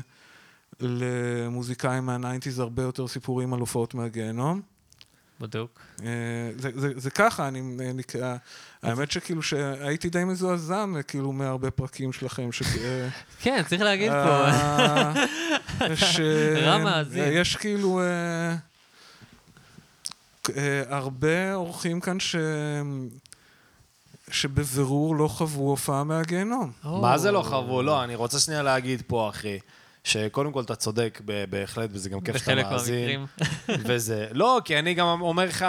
[0.80, 4.62] למוזיקאים מהניינטיז הרבה יותר סיפורים על הופעות מהגיהנום.
[5.40, 5.80] בדוק.
[6.02, 6.06] אה,
[6.58, 8.36] זה, זה, זה ככה, אני, אני, אה,
[8.82, 12.52] האמת שכאילו שהייתי די מזועזע כאילו מהרבה פרקים שלכם.
[12.52, 13.08] ש, אה,
[13.42, 14.46] כן, צריך להגיד פה.
[14.48, 15.14] אה,
[15.96, 16.20] ש-
[16.62, 17.22] רע מאזין.
[17.24, 18.56] אה, יש כאילו אה,
[20.56, 22.36] אה, הרבה אורחים כאן ש...
[24.30, 26.72] שבבירור לא חוו הופעה מהגיהנום.
[26.84, 27.82] מה זה לא חוו?
[27.82, 29.58] לא, אני רוצה שנייה להגיד פה, אחי,
[30.06, 33.26] שקודם כל אתה צודק בהחלט, וזה גם כיף שאתה מאזין.
[33.86, 35.66] וזה, לא, כי אני גם אומר לך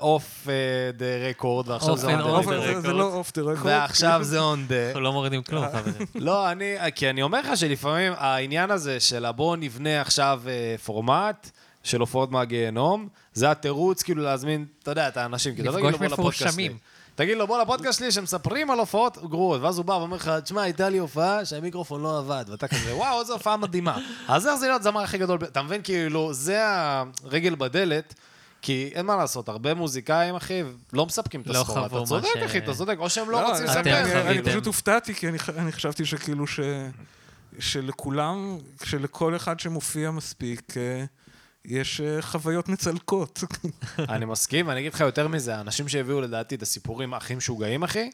[0.00, 0.46] off
[0.96, 2.92] the record, ועכשיו זה on the the זה-.
[2.92, 3.58] לא off the record.
[3.66, 4.72] ועכשיו זה on the...
[4.86, 6.06] אנחנו לא מורידים כלום, חברים.
[6.26, 11.50] לא, אני, כי אני אומר לך שלפעמים העניין הזה של בואו נבנה עכשיו אה, פורמט
[11.82, 15.54] של הופעות מהגיהנום, זה התירוץ כאילו להזמין, אתה יודע, את האנשים.
[15.54, 16.68] כי אתה לא תגיד לו, לפגוש "בוא לפודקאסט שלי".
[16.68, 16.91] מפורשמים.
[17.14, 20.62] תגיד לו, בוא לפודקאסט שלי שמספרים על הופעות גרועות, ואז הוא בא ואומר לך, תשמע,
[20.62, 23.98] הייתה לי הופעה שהמיקרופון לא עבד, ואתה כזה, וואו, איזו הופעה מדהימה.
[24.28, 25.38] אז איך זה להיות זמר הכי גדול?
[25.38, 28.14] ב-" אתה מבין, כאילו, זה הרגל בדלת.
[28.64, 31.86] כי אין מה לעשות, הרבה מוזיקאים, אחי, לא מספקים את לא הסחורה.
[31.86, 34.30] אתה צודק, אחי, אתה צודק, או שהם לא לא, רוצים לספר.
[34.30, 34.42] אני-.
[34.42, 36.60] פשוט הופתעתי, כי אני חשבתי שכאילו ש...
[37.58, 41.04] שלכולם, שלכל אחד שמופיע מספיק, אה,
[41.64, 43.44] יש אה, חוויות מצלקות.
[43.98, 48.10] אני מסכים, ואני אגיד לך יותר מזה, האנשים שהביאו לדעתי את הסיפורים הכי משוגעים, אחי,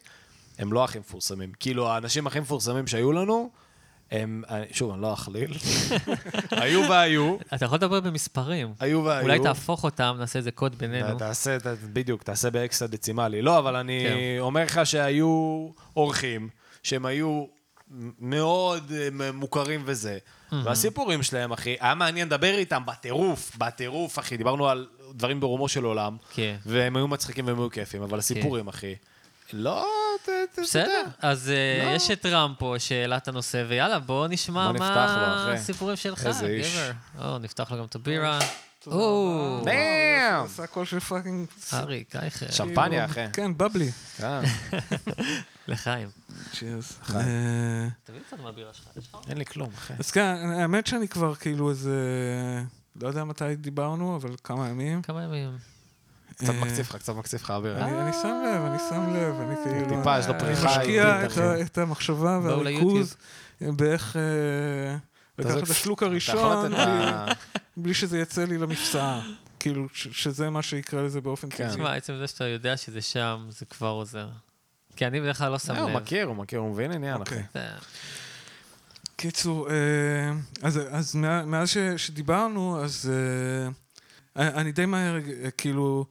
[0.59, 1.53] הם לא הכי מפורסמים.
[1.61, 3.51] כאילו, האנשים הכי מפורסמים שהיו לנו,
[4.11, 5.55] הם, אני- שוב, אני לא אכליל,
[6.51, 8.73] היו והיו, אתה יכול לדבר במספרים.
[8.81, 9.23] היו והיו.
[9.23, 11.19] אולי תהפוך אותם, נעשה איזה קוד בינינו.
[11.19, 11.57] תעשה,
[11.93, 13.43] בדיוק, תעשה באקסטרה דצימלי.
[13.43, 14.17] לא, אבל אני כן.
[14.41, 16.49] אומר לך שהיו אורחים,
[16.83, 17.45] שהם היו
[18.19, 20.19] מאוד אה, מוכרים וזה.
[20.65, 24.37] והסיפורים שלהם, אחי, היה מעניין לדבר איתם בטירוף, בטירוף, אחי.
[24.37, 26.57] דיברנו על דברים ברומו של עולם, כן.
[26.67, 28.95] והם היו מצחיקים והם היו כיפים, אבל הסיפורים, אחי,
[29.53, 29.87] לא,
[30.23, 31.11] בסדר, אתה יודע.
[31.23, 31.91] אז אה, לא.
[31.91, 35.53] יש את רם פה שהעלה את הנושא, ויאללה, בוא נשמע בוא מה.
[35.53, 36.27] הסיפורים שלך.
[36.27, 36.91] גבר.
[37.19, 38.39] או, נפתח לו גם את הבירה.
[38.91, 40.45] או, damn!
[40.45, 41.47] עשה הכל של fucking...
[41.73, 43.25] אריק, אייכר, שמפניה, אחי.
[43.33, 43.91] כן, בבלי.
[44.17, 44.41] כן,
[45.69, 46.09] לחיים.
[46.53, 46.99] צ'ירס.
[48.05, 49.21] תביא קצת מהבירה שלך, יש לך?
[49.29, 49.95] אין לי כלום, אחי.
[49.99, 51.95] אז כן, האמת שאני כבר כאילו איזה...
[53.03, 55.03] לא יודע מתי דיברנו, אבל כמה ימים.
[55.03, 55.59] כמה ימים.
[56.39, 57.85] קצת אה, מקציב לך, קצת מקציב לך אוויר.
[57.85, 59.97] אני אני שם לב, אני שם לב, אני כאילו...
[59.99, 61.63] טיפה, יש לו פריחה משקיע איטית, אחי.
[61.63, 63.17] את המחשבה והריכוז
[63.61, 64.97] באיך אה,
[65.39, 66.73] לקחת את השלוק הראשון
[67.77, 69.21] בלי- שזה יצא לי למפסעה.
[69.61, 71.57] כאילו, שזה מה שיקרה לזה באופן כן.
[71.57, 71.69] טבעי.
[71.71, 74.29] תשמע, עצם זה שאתה יודע שזה שם, זה כבר עוזר.
[74.97, 75.97] כי אני בדרך כלל לא שם אה, הוא לב.
[75.97, 77.35] מכיר, הוא מכיר, הוא מבין עניין, אחי.
[77.35, 77.43] אוקיי.
[77.55, 77.69] זה-
[79.17, 79.75] קיצור, אה,
[80.63, 83.11] אז, אז מה- מאז ש, שדיברנו, אז
[84.37, 85.17] אה, אני די מהר,
[85.59, 86.05] כאילו,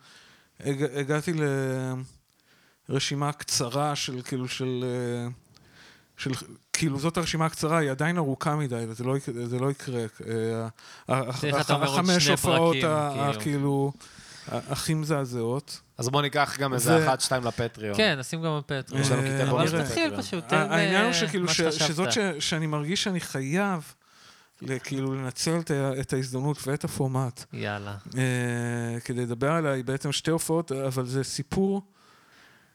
[0.59, 1.33] הג, הגעתי
[2.89, 4.85] לרשימה קצרה של, כאילו, של,
[6.17, 6.31] של,
[6.77, 10.01] כאילו, זאת הרשימה הקצרה, היא עדיין ארוכה מדי, וזה לא, זה לא יקרה.
[10.27, 10.67] אה,
[11.69, 13.91] החמש שני הופעות, פרקים, ה- ה- כאילו.
[14.51, 15.79] הכי מזעזעות.
[15.97, 17.97] אז בוא ניקח גם איזה זה- אחת, שתיים לפטריון.
[17.97, 18.97] כן, נשים גם בפטרו.
[18.99, 19.83] יש לנו אה, קטעי אבל בונוס אבל.
[19.83, 20.21] תתחיל בפטריון.
[20.23, 21.47] פשוט, תן העניין הוא אה, שכאילו.
[21.71, 23.93] שזאת ש, שאני מרגיש שאני חייב,
[24.83, 25.59] כאילו, לנצל
[25.99, 27.43] את, ההזדמנות ואת הפורמט.
[27.53, 27.95] יאללה.
[28.17, 28.21] אה,
[29.05, 31.81] כדי לדבר עליה, היא בעצם שתי הופעות, אבל זה סיפור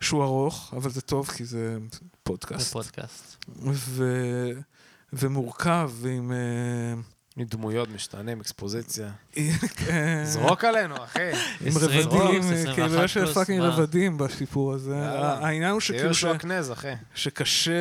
[0.03, 2.73] שהוא ארוך, אבל זה טוב כי זה זה פודקאסט.
[2.73, 3.45] פודקאסט.
[3.73, 4.05] ו...
[5.12, 6.33] ומורכב, ועם...
[6.33, 6.37] אה,
[7.37, 9.11] עם דמויות, משתנים, אקספוזיציה.
[9.37, 11.31] אה, זרוק עלינו, אחי.
[11.61, 13.61] עם 20 רבדים, פלוס, כאילו 21 יש fucking?
[13.62, 14.97] רבדים בסיפור הזה.
[15.09, 16.15] העניין הוא שכאילו.
[17.15, 17.73] שקשה...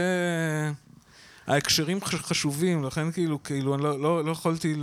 [1.47, 4.75] ההקשרים חש- חשובים, לכן כאילו, כאילו, אני לא, לא, לא יכולתי...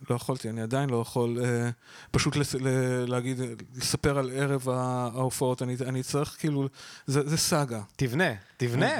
[0.00, 1.70] אה, לא יכולתי, אני עדיין לא יכול אה,
[2.10, 2.68] פשוט לס, ל,
[3.08, 3.38] להגיד,
[3.76, 6.68] לספר על ערב ההופעות, אני, אני צריך כאילו,
[7.06, 7.80] זה, זה סאגה.
[7.96, 8.24] תבנה,
[8.56, 8.92] תבנה.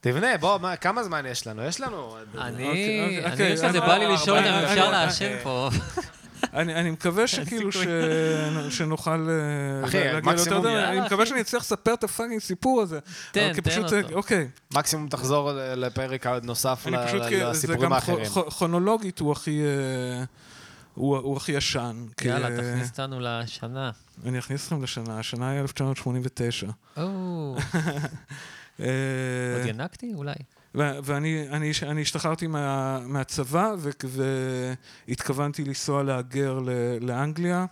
[0.00, 1.62] תבנה, בוא, מה- כמה זמן יש לנו?
[1.62, 2.16] יש לנו...
[2.38, 5.36] אני, אוקיי, אני אוקיי, יש לזה, אני- בא לי לשאול אם אני- אפשר אני- לעשן
[5.42, 5.70] פה.
[6.54, 7.78] אני, אני מקווה שכאילו ש...
[8.70, 10.88] שנוכל אה, אחי, להגיע לאותו דבר.
[10.88, 12.98] אני מקווה שאני אצליח לספר את הפאקינג סיפור הזה.
[13.32, 14.14] תן, כי תן פשוט, אותו.
[14.14, 14.48] אוקיי.
[14.74, 18.24] מקסימום תחזור לפרק נוסף אני ל- פשוט, ל- כי זה לסיפורים גם האחרים.
[18.50, 19.60] כרונולוגית הוא הכי...
[19.62, 20.24] אה,
[20.94, 22.06] הוא, הוא הכי ישן.
[22.16, 23.90] כי, יאללה, אה, תכניס אותנו לשנה.
[24.26, 26.66] אני אכניס אתכם לשנה, השנה היא 1989.
[26.96, 27.02] או,
[28.78, 28.86] עוד
[29.66, 30.12] ינקתי?
[30.14, 30.34] אולי.
[30.74, 33.74] ואני אני, אני השתחררתי מה, מהצבא
[35.08, 36.58] והתכוונתי לנסוע להגר
[37.00, 37.66] לאנגליה,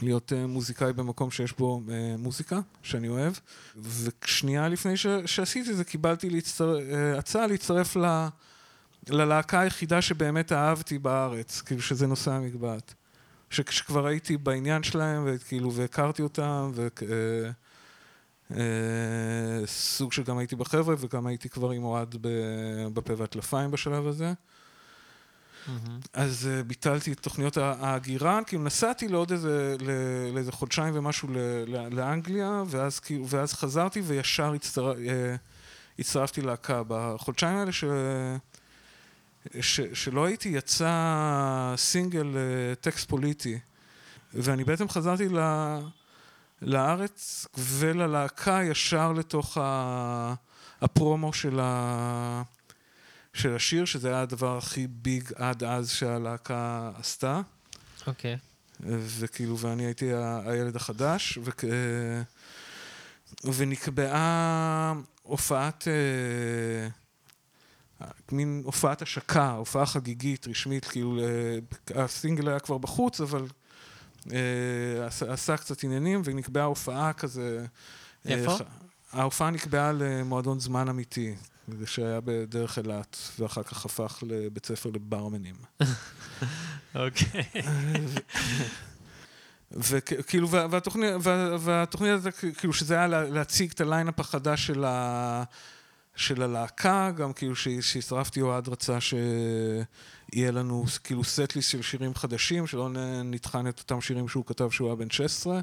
[0.00, 3.32] להיות uh, מוזיקאי במקום שיש בו uh, מוזיקה, שאני אוהב.
[3.82, 6.78] ושנייה לפני ש- שעשיתי זה, קיבלתי להצטר...
[6.78, 8.26] uh, הצעה להצטרף ל...
[9.08, 12.94] ללהקה היחידה שבאמת אהבתי בארץ, כאילו שזה נושא המגבעת.
[13.50, 16.88] ש- שכבר הייתי בעניין שלהם, וכאילו, והכרתי אותם, ו...
[18.50, 22.16] אה, סוג שגם הייתי בחבר'ה, וגם הייתי כבר עם אוהד
[22.94, 24.32] בפה והטלפיים בשלב הזה.
[26.12, 29.76] אז אה, ביטלתי את תוכניות ההגירה, כאילו נסעתי לעוד איזה,
[30.32, 34.92] לאיזה חודשיים ומשהו ל- ל- לאנגליה, ואז, כאילו, ואז חזרתי וישר הצטר...
[34.92, 35.36] אה,
[35.98, 36.82] הצטרפתי להקה.
[36.88, 37.84] בחודשיים האלה ש...
[39.60, 39.80] ש...
[39.80, 42.36] שלא הייתי, יצא סינגל
[42.80, 43.58] טקסט פוליטי,
[44.34, 45.38] ואני בעצם חזרתי ל...
[46.62, 50.34] לארץ וללהקה ישר לתוך ה...
[50.80, 52.42] הפרומו של, ה...
[53.32, 57.40] של השיר, שזה היה הדבר הכי ביג עד אז שהלהקה עשתה.
[58.06, 58.38] אוקיי.
[58.80, 61.64] וכאילו, ואני הייתי ה- הילד החדש, וכ...
[63.44, 66.88] ונקבעה הופעת, אה,
[68.32, 71.58] מין הופעת השקה, הופעה חגיגית, רשמית, כאילו, אה,
[72.04, 73.46] הסינגל היה כבר בחוץ, אבל
[75.06, 77.64] עשה, עשה קצת עניינים, ונקבעה הופעה כזה...
[78.28, 78.58] אה, איפה?
[78.58, 78.62] ח-
[79.12, 81.34] ההופעה נקבעה למועדון זמן אמיתי,
[81.86, 85.54] שהיה בדרך אילת, ואחר כך הפך לבית ספר לברמנים.
[86.94, 87.44] אוקיי.
[89.70, 94.84] וכאילו, וה- והתוכנית, וה- והתוכנית הזאת, כאילו, שזה היה לה- להציג את הליינאפ החדש של,
[94.84, 95.42] ה,
[96.16, 102.88] של הלהקה, גם כאילו שהצטרפתי, אוהד רצה שיהיה לנו כאילו סט-ליסט של שירים חדשים, שלא
[103.24, 105.60] נטחן את אותם שירים שהוא כתב שהוא היה בן 16,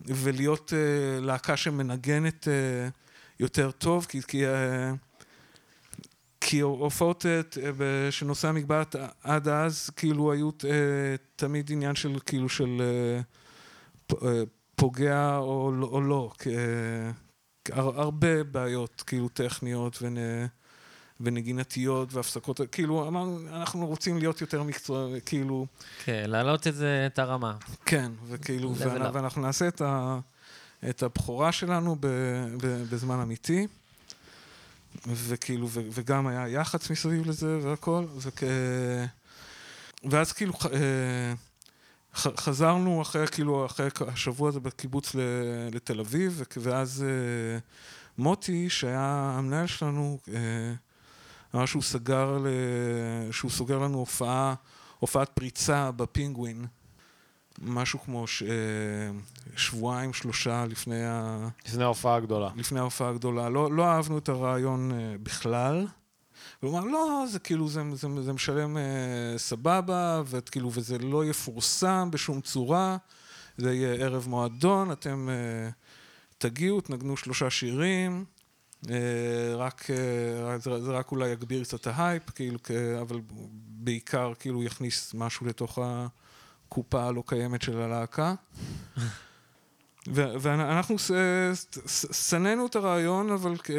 [0.00, 2.92] ולהיות uh, להקה שמנגנת uh,
[3.40, 4.22] יותר טוב, כי...
[4.22, 4.50] כי uh,
[6.46, 7.40] כי הופעות אה,
[7.76, 10.70] ב- של נושא המגבעת עד אז, כאילו היו אה,
[11.36, 13.20] תמיד עניין של כאילו של אה,
[14.28, 14.42] אה,
[14.76, 16.32] פוגע או, לא- או לא.
[17.72, 20.16] הרבה בעיות כאילו טכניות ונ,
[21.20, 25.66] ונגינתיות והפסקות, כאילו אמרנו, אנחנו רוצים להיות יותר מקצוע, כאילו,
[26.04, 27.56] כן, להעלות את זה, את הרמה.
[27.86, 29.10] כן, וכאילו, ואנ- up.
[29.12, 30.18] ואנחנו נעשה את, ה,
[30.88, 32.06] את הבכורה שלנו ב,
[32.62, 33.66] ב, בזמן אמיתי.
[35.06, 38.42] וכאילו, ו, וגם היה יח"צ מסביב לזה והכל, וכ...
[40.10, 41.34] ואז כאילו אה,
[42.14, 45.12] חזרנו אחרי, כאילו, אחרי השבוע הזה בקיבוץ
[45.72, 47.58] לתל אביב, ואז אה,
[48.18, 50.74] מוטי, שהיה המנהל שלנו, אה,
[51.54, 52.38] אמר שהוא סגר,
[53.30, 54.54] שהוא סוגר לנו הופעה,
[54.98, 56.66] הופעת פריצה בפינגווין,
[57.62, 58.42] משהו כמו ש...
[58.42, 58.48] אה,
[59.56, 61.48] שבועיים, שלושה לפני ה...
[61.66, 62.50] לפני ההופעה הגדולה.
[62.56, 63.48] לפני ההופעה הגדולה.
[63.48, 65.86] לא, לא אהבנו את הרעיון בכלל.
[66.68, 68.80] הוא אמר, לא, זה כאילו, זה, זה, זה משלם uh,
[69.38, 72.96] סבבה, וכאילו, וזה לא יפורסם בשום צורה.
[73.58, 75.72] זה יהיה ערב מועדון, אתם uh,
[76.38, 78.24] תגיעו, תנגנו שלושה שירים.
[78.84, 78.88] Uh,
[79.56, 83.20] רק, uh, זה, זה רק אולי יגביר קצת את ההייפ, כאילו, כ- אבל
[83.66, 88.34] בעיקר כאילו יכניס משהו לתוך הקופה הלא קיימת של הלהקה.
[90.06, 93.70] ואנחנו ס- שנאנו את הרעיון, אבל כ-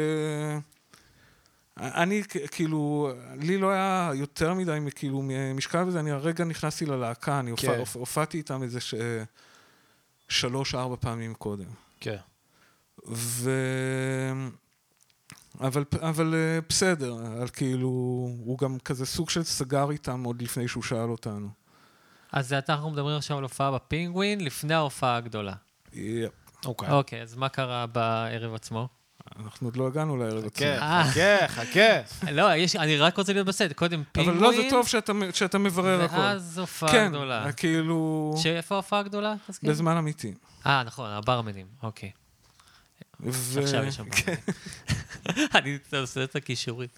[1.80, 3.10] אני כאילו,
[3.40, 5.22] לי לא היה יותר מדי כאילו
[5.54, 7.68] משקל בזה, אני הרגע נכנסתי ללהקה, אני כן.
[7.68, 8.94] הופע- הופ- הופעתי איתם איזה ש-
[10.28, 11.64] שלוש-ארבע פעמים קודם.
[12.00, 12.16] כן.
[13.08, 13.50] ו...
[15.60, 17.88] אבל, אבל אה, בסדר, על כאילו,
[18.44, 21.48] הוא גם כזה סוג של סגר איתם עוד לפני שהוא שאל אותנו.
[22.32, 25.52] אז אתה- אנחנו מדברים עכשיו על הופעה בפינגווין, לפני ההופעה הגדולה.
[25.92, 26.32] יפ.
[26.64, 26.90] אוקיי.
[26.90, 28.88] אוקיי, אז מה קרה בערב עצמו?
[29.44, 30.66] אנחנו עוד לא הגענו לערב עצמו.
[30.76, 32.30] חכה, חכה, חכה.
[32.30, 33.72] לא, יש, אני רק רוצה להיות בסדר.
[33.72, 34.88] קודם פינגווין, אבל לא, זה טוב
[35.32, 36.16] שאתה, מברר הכל.
[36.16, 37.52] ואז הופעה כן, גדולה.
[37.52, 39.34] כאילו, שאיפה ההופעה הגדולה?
[39.62, 40.34] בזמן אמיתי.
[40.66, 42.10] אה, נכון, הברמנים, אוקיי.
[43.28, 44.38] עכשיו יש שם ברמנים.
[45.54, 46.88] אני עושה את הכישורים.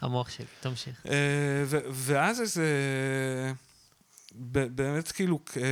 [0.00, 1.06] המוח שלי, תמשיך.
[1.10, 2.66] אה, ואז איזה...
[4.34, 5.62] באמת כאילו, אה,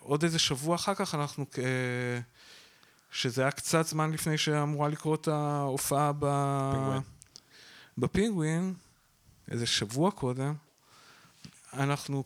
[0.00, 1.46] עוד איזה שבוע אחר כך אנחנו...
[3.10, 6.26] שזה היה קצת זמן לפני שאמורה לקרות ההופעה ב...
[6.72, 7.02] פינגווין.
[7.98, 8.74] בפינגווין,
[9.50, 10.54] איזה שבוע קודם,
[11.72, 12.24] אנחנו,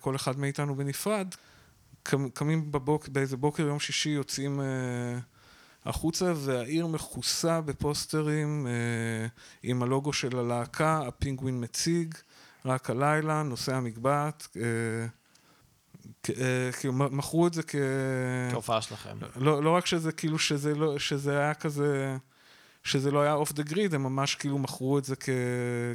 [0.00, 1.34] כל אחד מאיתנו בנפרד,
[2.34, 5.18] קמים בבוק, באיזה בוקר יום שישי, יוצאים אה,
[5.84, 9.26] החוצה, והעיר מכוסה בפוסטרים אה,
[9.62, 12.14] עם הלוגו של הלהקה, הפינגווין מציג,
[12.64, 14.48] רק הלילה, נושא המגבעת.
[14.56, 15.06] אה,
[16.80, 17.74] כאילו, מ- מכרו את זה כ...
[18.52, 19.18] כהופעה שלכם.
[19.36, 22.16] לא, לא רק שזה כאילו, שזה, לא, שזה היה כזה,
[22.84, 25.28] שזה לא היה אוף דה גריד, הם ממש כאילו מכרו את זה כ,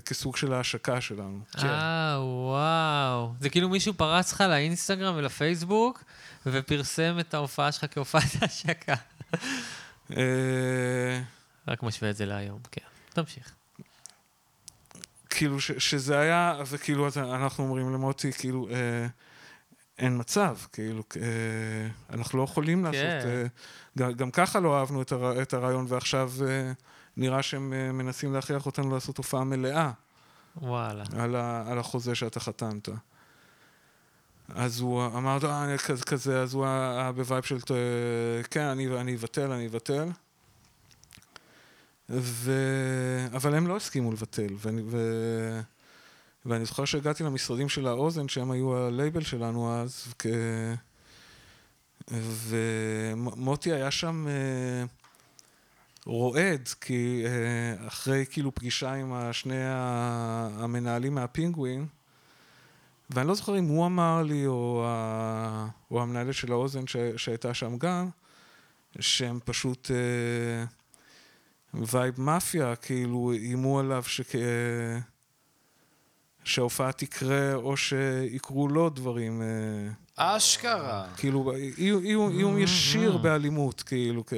[0.06, 1.40] כסוג של ההשקה שלנו.
[1.58, 3.34] אה, וואו.
[3.40, 6.04] זה כאילו מישהו פרץ לך לאינסטגרם ולפייסבוק,
[6.46, 8.96] ופרסם את ההופעה שלך כהופעת השקה.
[10.18, 11.22] אה,
[11.68, 12.86] רק משווה את זה להיום, כן.
[13.14, 13.52] תמשיך.
[15.30, 19.08] כאילו ש, שזה היה, וכאילו אז אנחנו אומרים למוטי, כאילו, אה,
[20.00, 21.22] אין מצב, כאילו, אה,
[22.16, 23.28] אנחנו לא יכולים לעשות, כן.
[23.28, 23.44] אה,
[23.98, 26.72] גם, גם ככה לא אהבנו את, הר, את הרעיון, ועכשיו אה,
[27.18, 29.92] נראה שהם אה, מנסים להכריח אותנו לעשות הופעה מלאה.
[30.62, 31.04] וואלה.
[31.18, 32.90] על, ה, על החוזה שאתה חתמת.
[34.56, 38.64] אז הוא אמר, "אה, אני כזה, כזה, אז הוא היה ב vibe של, "אה, כן,
[38.66, 40.10] אני, אני אבטל, אני אבטל.
[42.10, 42.52] ו...
[43.36, 44.98] אבל הם לא הסכימו לבטל, ואני, ו...
[46.46, 50.26] ואני זוכר שהגעתי למשרדים של האוזן, שהם היו הלייבל שלנו אז, כ...
[52.12, 54.86] ומוטי היה שם אה,
[56.06, 61.86] רועד, כי אה, אחרי כאילו פגישה עם שני המנהלים מהפינגווין,
[63.10, 65.68] ואני לא זוכר אם הוא אמר לי, או, ה...
[65.92, 66.96] או המנהלת של האוזן ש...
[67.18, 68.10] שהייתה שם גם,
[69.00, 70.66] שהם פשוט אה,
[71.94, 74.36] vibe מאפיה, כאילו איימו עליו שכ...
[76.50, 81.08] שההופעה תקרה, או שיקרו לו דברים, אה, אשכרה.
[81.18, 84.34] כאילו, איום- איום ישיר באלימות, כאילו, כ...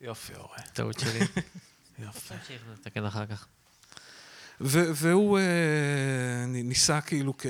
[0.00, 0.58] יופי, אורן.
[0.72, 1.18] טעות שלי.
[2.04, 2.34] יופי.
[2.38, 3.46] תמשיך, נתקן אחר כך.
[4.60, 5.44] והוא אה,
[6.46, 7.46] ניסה כאילו, כ-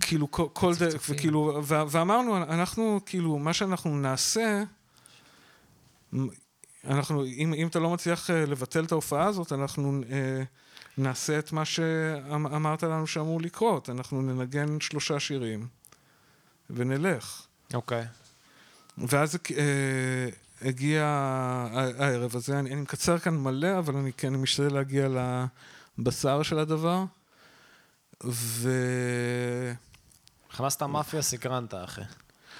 [0.00, 1.02] כאילו כל, כל דרך.
[1.08, 4.62] וכאילו, ואמרנו, אנחנו, כאילו, מה שאנחנו נעשה,
[6.84, 10.42] אנחנו, אם, אם אתה לא מצליח אה, לבטל את ההופעה הזאת, אנחנו אה,
[11.00, 15.66] נעשה את מה שאמרת לנו שאמור לקרות, אנחנו ננגן שלושה שירים
[16.70, 17.46] ונלך.
[17.74, 18.04] אוקיי.
[18.98, 20.28] ואז אה,
[20.62, 21.04] הגיע
[21.98, 25.08] הערב הזה, אני, אני מקצר כאן מלא, אבל אני כן משתדל להגיע
[25.98, 27.04] לבשר של הדבר.
[28.24, 28.70] ו...
[30.50, 32.00] הכנסת מאפיה, סקרנת, אחי.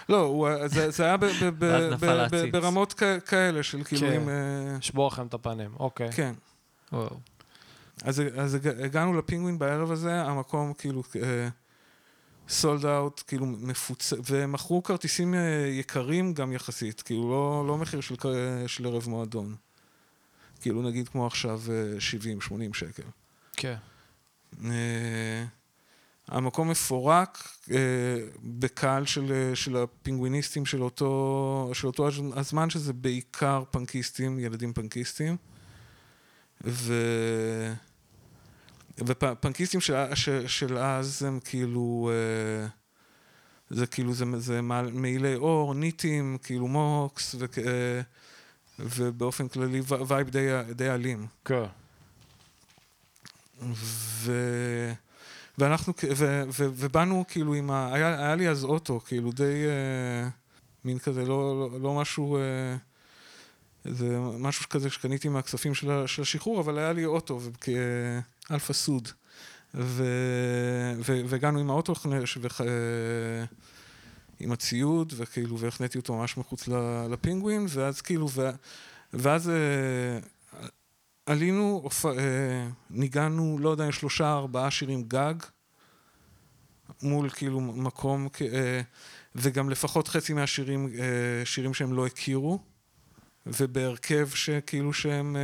[0.08, 2.52] לא, זה, זה היה ב, ב, ב, ואז ב, נפל ב, העציץ.
[2.52, 4.12] ברמות כ, כאלה של כאילו כן.
[4.12, 4.28] עם...
[4.28, 6.12] אה, לשבור לכם את הפנים, אוקיי.
[6.12, 6.34] כן.
[6.92, 7.20] וואו.
[8.02, 11.02] אז, אז הג- הגענו לפינגווין בערב הזה, המקום כאילו
[12.48, 14.12] סולד אאוט, כאילו מפוצ...
[14.26, 18.14] ומכרו כרטיסים אה, יקרים גם יחסית, כאילו לא, לא מחיר של,
[18.66, 19.54] של ערב מועדון.
[20.60, 21.60] כאילו נגיד כמו עכשיו
[22.48, 23.02] 70-80 שקל.
[23.56, 23.74] כן.
[24.64, 25.44] אה,
[26.28, 27.38] המקום מפורק
[27.70, 27.76] אה,
[28.42, 34.72] בקהל של, אה, של הפינגוויניסטים של אותו, של אותו הז- הזמן, שזה בעיקר פנקיסטים, ילדים
[34.72, 35.36] פנקיסטים.
[36.64, 36.94] ו...
[39.06, 42.66] ופנקיסטים של, של, של אז הם כאילו, אה,
[43.70, 48.00] זה כאילו, זה, זה מעילי עור, ניטים, כאילו מוהוקס, וכ, אה,
[48.78, 51.26] ובאופן כללי vibe די, די אלים.
[51.44, 51.64] כן.
[53.72, 54.32] ו...
[55.58, 56.42] ואנחנו, ו...
[56.48, 56.66] ו...
[56.74, 57.94] ובאנו כאילו עם ה...
[57.94, 59.66] היה, היה לי אז אוטו, כאילו די...
[59.66, 60.28] אה,
[60.84, 62.36] מין כזה, לא, לא, לא משהו...
[62.36, 62.76] אה,
[63.84, 66.06] זה משהו כזה שקניתי מהכספים של.
[66.06, 67.40] של השחרור, אבל היה לי אוטו,
[68.50, 69.08] כאלפה סוד.
[71.28, 71.94] והגענו עם האוטו.
[74.40, 76.68] עם הציוד, וכאילו, והחניתי אותו ממש מחוץ
[77.10, 78.28] לפינגווין, ואז כאילו.
[79.12, 80.18] ואז אה,
[81.26, 81.88] עלינו.
[82.04, 85.34] אה, ניגענו, לא יודע, שלושה, ארבעה שירים גג,
[87.02, 88.80] מול כאילו מקום, אה,
[89.34, 90.90] וגם לפחות חצי מהשירים,
[91.44, 92.58] שירים שהם לא הכירו,
[93.46, 95.36] ובהרכב שכאילו שהם,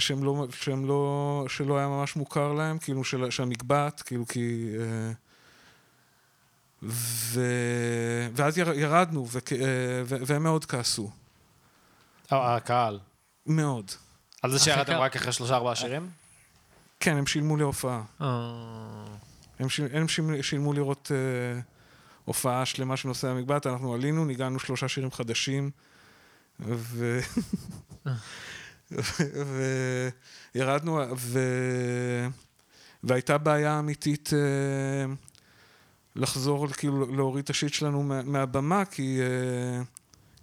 [0.00, 4.68] שהם לא, שהם לא, שלא היה ממש מוכר להם, כאילו של, שהמקבעת, כאילו כי...
[4.80, 5.12] אה,
[6.82, 7.40] ו...
[8.32, 9.52] ואז יר- ירדנו, וכ...
[9.52, 9.58] אה,
[10.04, 10.16] ו...
[10.26, 11.10] והם מאוד כעסו.
[12.32, 12.98] אה, הקהל.
[13.46, 13.90] מאוד.
[14.42, 16.10] על זה שירדתם רק אחרי שלושה ארבעה שירים?
[17.00, 18.02] כן, הם שילמו לי הופעה.
[19.58, 19.86] הם, שיל...
[19.92, 21.60] הם שילמו, שילמו לראות אה,
[22.24, 25.70] הופעה שלמה של נושא המקבעת, אנחנו עלינו, ניגענו שלושה שירים חדשים,
[26.60, 27.20] ו...
[30.54, 31.38] וירדנו, ו...
[33.04, 35.14] והייתה בעיה אמיתית אה,
[36.16, 39.82] לחזור, כאילו, להוריד את השיט שלנו מה, מהבמה, כי, אה,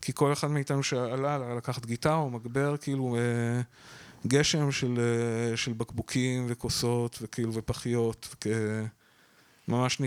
[0.01, 3.61] כי כל אחד מאיתנו שעלה לקחת גיטרה או מגבר, כאילו, אה,
[4.27, 4.99] גשם של,
[5.55, 8.47] של בקבוקים וכוסות וכאילו ופחיות, וכ...
[9.67, 10.01] ממש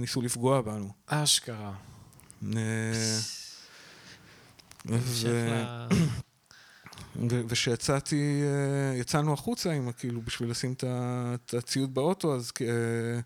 [0.00, 0.92] ניסו לפגוע בנו.
[1.06, 1.72] אשכרה.
[2.42, 3.18] ו-
[7.48, 13.20] וכשיצאתי, אה, יצאנו החוצה עם, כאילו, בשביל לשים את הציוד באוטו, אז, אה,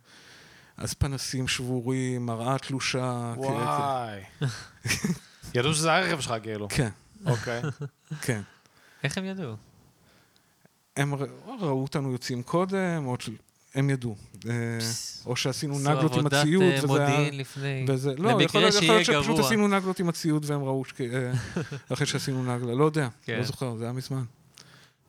[0.77, 3.33] אז פנסים שבורים, מראה תלושה.
[3.35, 4.21] כאילו, וואי.
[5.55, 6.69] ידעו שזה הרכב שלך, כאילו.
[6.69, 6.89] כן,
[7.27, 7.63] אוקיי.
[8.23, 8.41] כן.
[9.05, 9.55] איך הם ידעו?
[10.97, 11.27] הם ר-
[11.61, 13.31] ראו אותנו יוצאים קודם, ש-
[13.75, 14.17] הם ידעו.
[14.49, 14.53] אה,
[15.27, 17.09] או שעשינו עשו נגלות עם עבודת, הציוד, אה, וזה היה...
[17.11, 17.85] מודיעין לפני.
[17.89, 19.45] וזה, לא, למקרה יכול, להיות- יכול שיהיה להיות שפשוט.
[19.45, 21.01] עשינו נגלות עם הציוד והם ראו שכ...
[21.01, 21.33] אה,
[21.93, 23.37] אחרי שעשינו נגלה, לא יודע, כן.
[23.39, 24.23] לא זוכר, זה היה מזמן.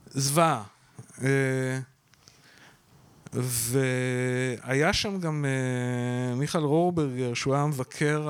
[0.07, 0.63] זוועה.
[1.23, 1.79] אה,
[3.33, 8.27] והיה שם גם אה, מיכאל רורברגר, שהוא היה מבקר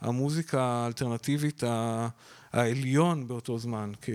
[0.00, 1.62] המוזיקה האלטרנטיבית
[2.52, 4.14] העליון באותו זמן, אה,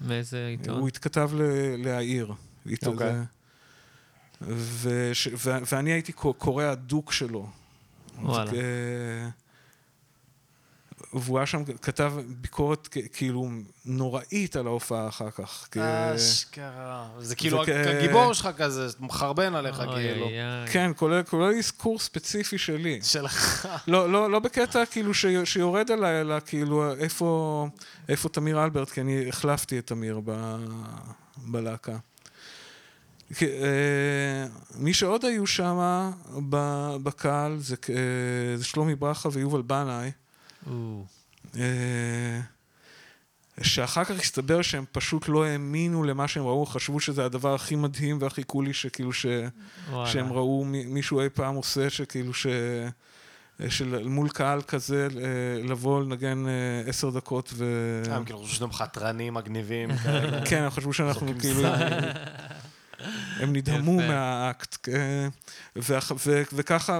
[0.00, 0.78] מאיזה עיתון?
[0.78, 1.30] הוא התכתב
[1.78, 2.32] להעיר.
[2.66, 3.12] איתו אוקיי.
[3.12, 3.22] זה-
[4.42, 7.46] וש- ו- ואני הייתי קו- קורא הדוק שלו.
[8.22, 8.50] וואלה.
[8.52, 9.28] אה,
[11.12, 13.48] והוא היה שם, כתב ביקורת כאילו
[13.84, 15.68] נוראית על ההופעה אחר כך.
[16.16, 17.08] אשכרה.
[17.18, 17.62] זה כאילו
[17.98, 20.24] הגיבור שלך כזה, מחרבן עליך, אוי, כאילו.
[20.26, 20.68] אוי, אוי.
[20.72, 23.00] כן, כולל כולל אזכור ספציפי שלי.
[23.02, 23.68] שלך.
[23.86, 27.66] לא, לא, לא בקטע כאילו ש, שיורד עליי, אלא כאילו איפה,
[28.08, 30.56] איפה תמיר אלברט, כי אני החלפתי את תמיר ב,
[31.36, 31.96] בלהקה.
[33.34, 36.10] כי, אה, מי שעוד היו שם
[36.48, 40.10] ב- בקהל זה, אה, זה שלומי ברכה ויובל בנאי,
[41.56, 42.40] אה,
[43.62, 48.18] שאחר כך הסתבר שהם פשוט לא האמינו למה שהם ראו, חשבו שזה הדבר הכי מדהים
[48.20, 49.26] והכי קולי שכאילו ש...
[49.90, 50.10] וואלה.
[50.10, 52.46] שהם ראו מ- מישהו אי פעם עושה, שכאילו ש...
[53.68, 55.08] של מול קהל כזה,
[55.64, 56.44] לבוא לנגן
[56.86, 57.64] עשר דקות ו...
[58.10, 59.90] הם כאילו חושבים שאתם חתרנים מגניבים.
[60.50, 61.62] כן, הם חשבו שאנחנו כאילו...
[63.36, 63.96] הם נדהמו.
[63.96, 64.88] מהאקט.
[64.88, 65.28] אה,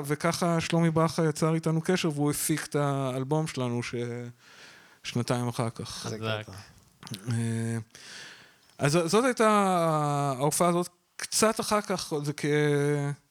[0.07, 3.95] וככה, שלומי ברכה יצר איתנו קשר, והוא הפיק את האלבום שלנו ש...
[5.03, 5.89] שנתיים אחר כך.
[5.89, 6.17] חזק.
[6.21, 6.49] חזק.
[7.29, 7.79] אה,
[8.79, 9.49] אז זאת הייתה
[10.39, 10.89] ההופעה הזאת.
[11.21, 12.33] קצת אחר כך, זה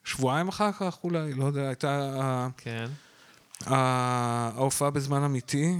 [0.04, 2.86] כשבועיים אחר כך אולי, לא יודע, הייתה כן.
[3.66, 5.78] ההופעה בזמן אמיתי,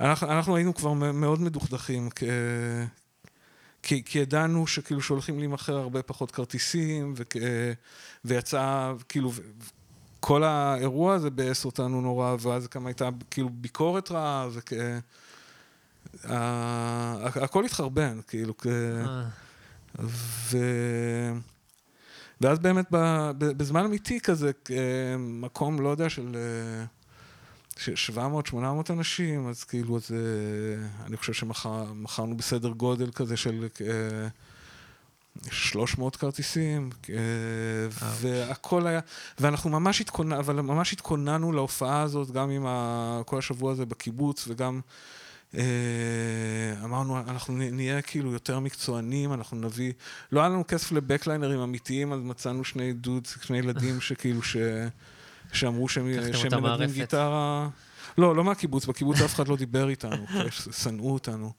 [0.00, 2.10] ואנחנו אנחנו היינו כבר מאוד מדוכדכים,
[3.82, 7.36] כי, כי ידענו שכאילו שהולכים להימכר הרבה פחות כרטיסים, וכ,
[8.24, 9.32] ויצא, כאילו,
[10.20, 14.72] כל האירוע הזה ביאס אותנו נורא, ואז גם הייתה כאילו ביקורת רעה, וכ...
[16.24, 18.54] ה- הכל התחרבן, כאילו.
[18.66, 19.24] אה,
[20.50, 20.58] ו...
[22.40, 22.86] ואז באמת
[23.38, 26.84] בזמן אמיתי כזה, אה, מקום, לא יודע, של אה,
[28.14, 28.56] 700-800
[28.90, 34.28] אנשים, אז כאילו, אז, אה, אני חושב שמכרנו בסדר גודל כזה של אה,
[35.50, 37.16] 300 כרטיסים, אה,
[38.20, 39.00] והכל היה,
[39.40, 43.20] ואנחנו ממש התכוננו, אבל ממש התכוננו להופעה הזאת, גם עם ה...
[43.26, 44.80] כל השבוע הזה בקיבוץ, וגם...
[45.54, 45.64] אה,
[46.84, 49.92] אמרנו, אנחנו נהיה כאילו יותר מקצוענים, אנחנו נביא...
[50.32, 54.56] לא היה לנו כסף לבקליינרים אמיתיים, אז מצאנו שני דודס, שני ילדים שכאילו ש...
[55.52, 56.90] שאמרו שהם מנגנים.
[56.90, 57.68] גיטרה...
[58.18, 60.26] לא, לא מהקיבוץ, בקיבוץ אף אחד לא דיבר איתנו,
[60.82, 61.52] שנאו אותנו.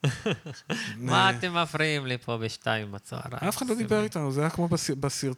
[0.97, 3.49] מה אתם מפריעים לי פה בשתיים בצהריים?
[3.49, 4.67] אף אחד לא דיבר איתנו, זה היה כמו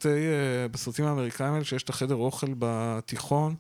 [0.06, 3.56] אה, בסרטים האמריקאים האלה, שיש את החדר אוכל בתיכון,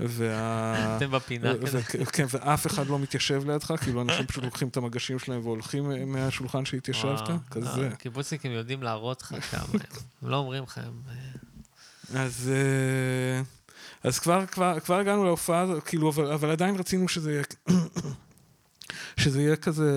[0.00, 0.96] וה...
[0.96, 1.82] אתם בפינה כזה.
[1.82, 6.04] כן, ואף אחד לא מתיישב לידך, כאילו אנשים פשוט לוקחים את המגשים שלהם והולכים אה,
[6.04, 7.28] מהשולחן שהתיישבת.
[7.50, 7.88] כזה.
[7.88, 10.28] אה, קיבוצניקים יודעים להראות לך כמה הם.
[10.30, 11.02] לא אומרים לך, הם...
[12.14, 12.50] אז,
[14.04, 17.42] אז כבר, כבר, כבר הגענו להופעה הזאת, כאילו, אבל, אבל עדיין רצינו שזה יהיה,
[19.20, 19.92] שזה יהיה כזה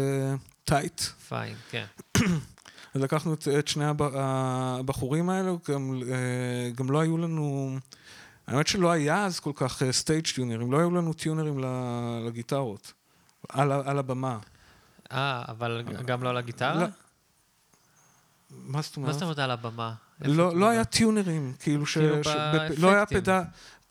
[0.63, 1.01] tight.
[1.01, 1.85] Fine, כן.
[2.95, 7.77] אז לקחנו את, את שני הב, הבחורים האלו, גם, אה, גם לא היו לנו,
[8.47, 11.59] האמת שלא היה אז כל כך stage tunerים, לא היו לנו tunerים
[12.27, 12.93] לגיטרות,
[13.49, 14.37] על, על הבמה.
[15.11, 16.75] אה, אבל גם לא על הגיטרה?
[16.81, 16.87] לא.
[18.51, 19.13] מה זאת מה אומרת?
[19.13, 19.93] זאת אומרת על הבמה?
[20.21, 20.85] לא, לא היה?
[20.85, 21.97] tunerים, כאילו ש...
[21.97, 23.21] כאילו ש- בפ- לא היה באפקטים.
[23.21, 23.41] pedal,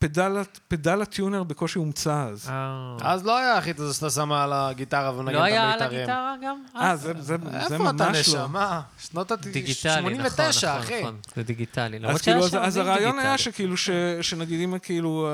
[0.02, 0.36] פדל,
[0.68, 2.48] פדל הטיונר בקושי הומצא אז.
[2.48, 2.96] אה.
[3.02, 5.98] אז לא היה החיט הזה שאתה שם על הגיטרה ומנגן את לא היה על המיתרים.
[5.98, 6.62] הגיטרה גם?
[6.76, 7.36] אה, זה, זה,
[7.68, 8.44] זה איפה אתה ממש לא.
[8.44, 8.80] נשמה?
[8.98, 9.36] שנות ה...
[9.36, 11.00] דיגיטלי, נכון, 89, נכון, אחי.
[11.02, 11.16] נכון.
[11.36, 11.98] זה דיגיטלי.
[12.06, 12.40] אז כאילו,
[12.76, 13.38] הרעיון היה.
[13.38, 13.90] שכאילו, ש,
[14.22, 15.28] שנגיד אם כאילו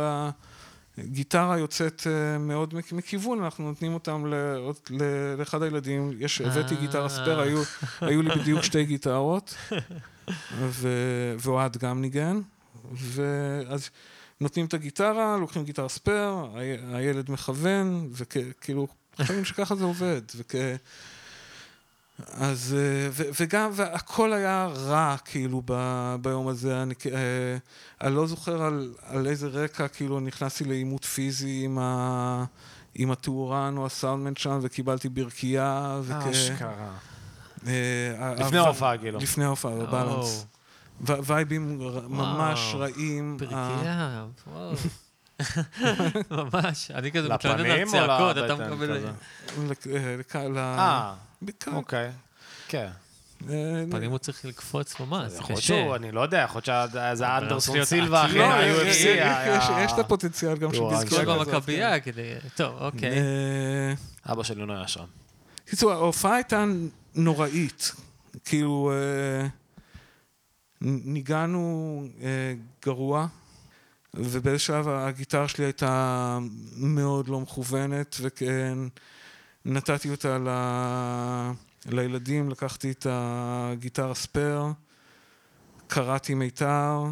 [0.98, 4.34] הגיטרה יוצאת אה, מאוד מכ- מכיוון, אנחנו נותנים אותם ל-
[4.90, 6.80] ל- לאחד הילדים, יש, הבאתי אה.
[6.80, 7.62] גיטרה ספייר, היו,
[8.00, 9.54] היו לי בדיוק שתי גיטרות,
[10.60, 10.88] ו-
[11.38, 12.40] ואוהד גם ניגן,
[12.94, 13.90] ואז
[14.40, 16.34] נותנים את הגיטרה, לוקחים גיטרה ספייר,
[16.92, 18.86] הילד מכוון, וכאילו,
[19.16, 20.54] חושבים שככה זה עובד, וכ...
[22.32, 25.72] אז, אה, ו, וגם, והכל היה רע, כאילו, ב,
[26.22, 26.82] ביום הזה.
[26.82, 27.56] אני, אה,
[28.06, 32.44] אני לא זוכר על, על איזה רקע, כאילו, נכנסתי לעימות פיזי עם, ה,
[32.94, 36.00] עם הטורן או הסאונדמן שם, וקיבלתי ברכייה.
[36.04, 36.92] וכ- אשכרה.
[37.66, 39.18] אה, לפני ה- ההופעה, כאילו.
[39.18, 40.46] לפני ההופעה, בבלנס.
[41.06, 41.78] וייבים
[42.08, 43.36] ממש רעים.
[43.36, 44.72] ה- פרקייה, וואו.
[46.30, 48.98] ממש, אני כזה מתלונן על צעקות, אתה מקבל...
[48.98, 49.10] כזה?
[49.68, 49.86] לק-
[50.36, 50.36] אה,
[50.66, 51.14] אה,
[51.74, 52.10] אוקיי.
[52.68, 52.88] כן.
[53.50, 55.66] אה, פנים הוא צריך לקפוץ ממש, יכול להיות קשה.
[55.66, 58.24] שהוא, אני לא יודע, יכול להיות שזה אנדרסון סילבה.
[58.24, 59.08] אחרי כן, יש- ה-UFC.
[59.08, 61.48] יש- יש- יש את הפוטנציאל גם של כל כזאת.
[61.48, 62.22] במכבייה כדי...
[62.56, 62.84] טוב, כן.
[62.84, 63.10] אוקיי.
[63.18, 65.04] אה, אבא שלי לא היה שם.
[65.70, 66.64] קיצור, ההופעה הייתה
[67.14, 67.92] נוראית.
[68.44, 69.46] כאילו, אה,
[70.80, 72.54] ניגענו אה,
[72.84, 73.26] גרוע,
[74.14, 76.38] ובאיזה שלב הגיטרה שלי הייתה
[76.76, 78.78] מאוד לא מכוונת, וכן,
[79.64, 80.48] נתתי אותה ל...
[81.86, 84.64] לילדים, לקחתי את הגיטרה ספייר,
[85.86, 87.04] קראתי מיתר,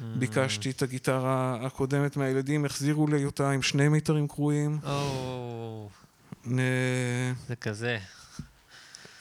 [0.00, 4.78] ביקשתי את הגיטרה הקודמת מהילדים, החזירו לי אותה עם שני מיתרים קרועים.
[4.84, 5.88] או,
[6.46, 7.98] אה, זה כזה.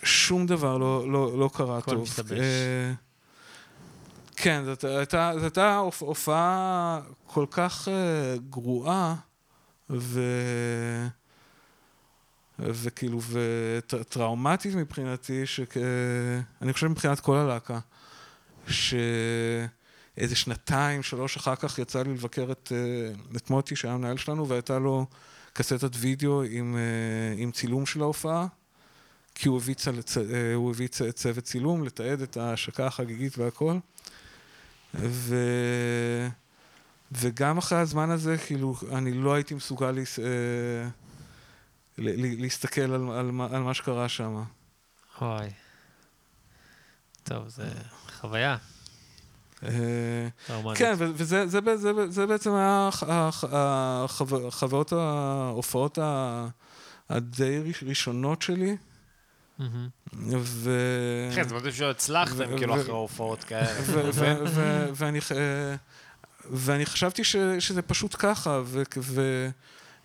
[0.03, 2.01] שום דבר לא, לא, לא קרה הכל טוב.
[2.01, 2.39] משתבש.
[2.39, 2.93] אה,
[4.47, 9.15] כן, זאת הייתה, זאת הייתה הופ- הופעה כל כך אה, גרועה,
[9.89, 10.21] ו...
[12.59, 17.79] וכאילו, וטראומטית מבחינתי, שאני חושב מבחינת כל הלהקה,
[18.67, 24.47] שאיזה שנתיים, שלוש אחר כך יצא לי לבקר את, אה, את מוטי, שהיה המנהל שלנו,
[24.47, 25.05] והייתה לו
[25.53, 28.47] קסטת וידאו עם, אה, עם צילום של ההופעה.
[29.35, 33.77] כי הוא הביא, אה, צוות צילום לתעד את ההשקה החגיגית והכל.
[34.95, 35.35] ו...
[37.11, 40.19] וגם אחרי הזמן הזה, כאילו, אני לא הייתי מסוגל להס...
[40.19, 40.25] אה,
[41.97, 44.43] להסתכל על, על, על מה שקרה שם.
[45.21, 45.49] וואי.
[47.23, 47.69] טוב, זה
[48.19, 48.57] חוויה.
[49.63, 50.27] אה.
[50.75, 55.97] כן, וזה זה, זה, זה, זה בעצם היה הח- הח- החו- החוויות, ההופעות
[57.09, 58.77] הדי ראש- ראשונות שלי.
[60.43, 60.71] ו...
[61.35, 63.81] כן, זה מדהים שהצלחתם כאילו אחרי הופעות כאלה.
[66.51, 67.23] ואני חשבתי
[67.59, 68.61] שזה פשוט ככה,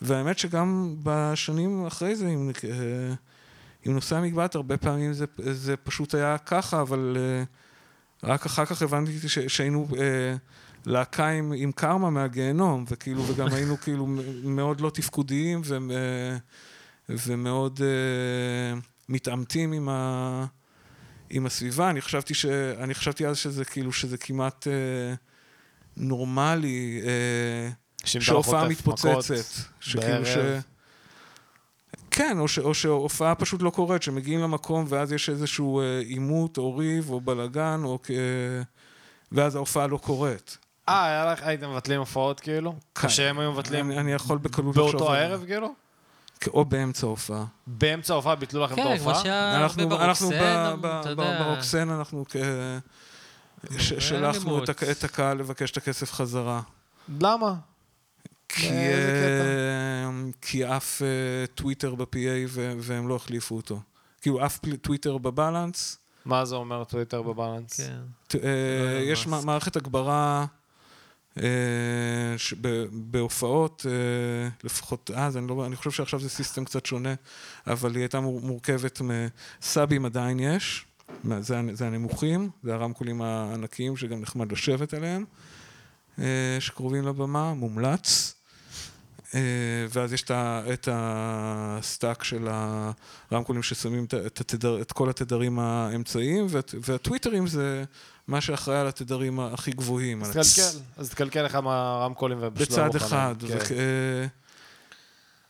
[0.02, 3.14] והאמת שגם בשנים אחרי זה, עם, אה,
[3.84, 7.44] עם נושא המקבט, הרבה פעמים זה, זה פשוט היה ככה, אבל אה,
[8.30, 10.34] רק אחר כך הבנתי ש- שהיינו אה,
[10.86, 14.06] להקה עם, עם קרמה מהגיהנום, וכאילו, וגם היינו כאילו
[14.44, 16.36] מאוד לא תפקודיים ו-
[17.08, 18.78] ומאוד אה,
[19.12, 20.44] מתעמתים עם ה...
[21.30, 22.46] עם הסביבה, אני חשבתי, ש...
[22.78, 25.14] אני חשבתי אז שזה כאילו, שזה כמעט אה,
[25.96, 27.70] נורמלי, אה,
[28.04, 29.44] שהופעה מתפוצצת.
[29.80, 30.36] שכאילו ש...
[32.10, 32.58] כן, או, ש...
[32.58, 37.20] או שהופעה פשוט לא קורית, שמגיעים למקום ואז יש איזשהו אה, עימות או ריב או
[37.20, 37.98] בלאגן, או.
[39.32, 40.58] ואז ההופעה לא קורית.
[40.88, 42.74] אה, הייתם מבטלים הופעות כאילו?
[42.94, 43.08] כן.
[43.08, 45.74] שהם היו מבטלים אני, אני יכול בקלות לחשוב באותו הערב כאילו?
[46.48, 47.44] או באמצע ההופעה.
[47.66, 49.22] באמצע ההופעה ביטלו לכם את כן, כמו ההופעה?
[49.22, 51.42] שהיה הרבה אנחנו, אנחנו ברוקסן, ב- ב- אתה ב- יודע.
[51.44, 52.24] ברוקסן, אנחנו
[53.78, 56.60] שלחנו את, הקהל לבקש את הכסף חזרה.
[57.20, 57.54] למה?
[58.48, 58.70] כי,
[60.40, 62.06] כי אף אה, טוויטר ב-PA
[62.48, 63.80] ו- והם לא החליפו אותו.
[64.20, 67.80] כאילו אף טוויטר בבלנס, מה זה אומר טוויטר בבלנס?
[67.80, 68.38] כן.
[68.44, 70.46] אה, יש מערכת הגברה
[72.92, 77.14] בהופעות, אה, לפחות אז, אני, לא, אני חושב שעכשיו זה system קצת שונה,
[77.66, 79.00] אבל היא הייתה מור- מורכבת
[79.60, 80.84] מ subים עדיין יש,
[81.40, 85.24] זה, זה הנמוכים, זה הרמקולים הענקיים שגם נחמד לשבת עליהם,
[86.18, 88.34] אה, שקרובים לבמה, מומלץ.
[89.34, 89.40] אה,
[89.90, 90.24] ואז יש
[90.72, 92.48] את ה stack של
[93.30, 96.46] הרמקולים ששמים את, התדר, את כל התדרים האמצעיים,
[96.80, 97.84] והטוויטרים זה
[98.28, 100.22] מה שאחראי על התדרים הכי גבוהים.
[100.22, 102.96] אז תקלקל, אז תקלקל לך מהרמקולים לא בצד.
[102.96, 103.34] אחד.
[103.48, 103.74] כן.
[103.74, 104.26] אה,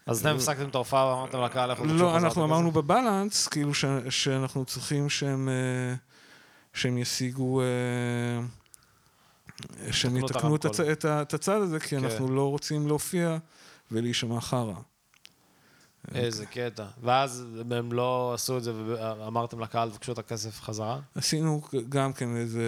[0.06, 2.44] אז אתם הפסקתם את ההופעה ואמרתם לקהל איך לא, אנחנו?
[2.44, 3.72] אמרנו בבלנס, כאילו
[4.08, 5.94] שאנחנו צריכים שהם, אה,
[6.74, 7.62] שהם ישיגו,
[9.90, 12.04] שהם יתקנו הצ, את הצד הזה, כי כן.
[12.04, 13.38] אנחנו לא רוצים להופיע
[13.92, 14.74] ולהישמע חרא.
[16.14, 16.84] איזה קטע.
[17.02, 21.00] ואז הם לא עשו את זה ואמרתם לקהל, תבקשו את הכסף חזרה?
[21.14, 22.62] עשינו גם כן איזה,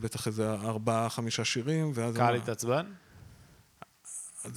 [0.00, 2.14] בטח איזה ארבעה, חמישה שירים, ואז...
[2.14, 2.86] הקהל התעצבן?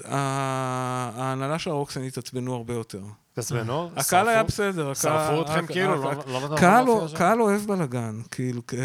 [0.06, 3.02] ההנהלה של הרוקסן התעצבנו הרבה יותר.
[3.32, 3.90] התעצבנו?
[3.96, 4.44] הקהל היה?
[4.44, 4.94] בסדר.
[4.94, 5.96] שרפו אתכם כאילו?
[5.96, 6.86] לא לא קהל?
[7.16, 8.84] קהל אוהב בלאגן, כאילו, הוא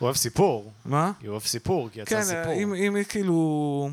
[0.00, 0.72] אוהב סיפור.
[0.84, 1.12] מה?
[1.20, 2.52] הוא אוהב סיפור, כי יצא כן, סיפור.
[2.52, 3.90] אם, אם כאילו...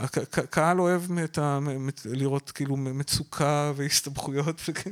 [0.00, 1.58] הק- ק- קהל אוהב את ה,
[2.04, 4.90] לראות כאילו מצוקה והסתבכויות, וכן.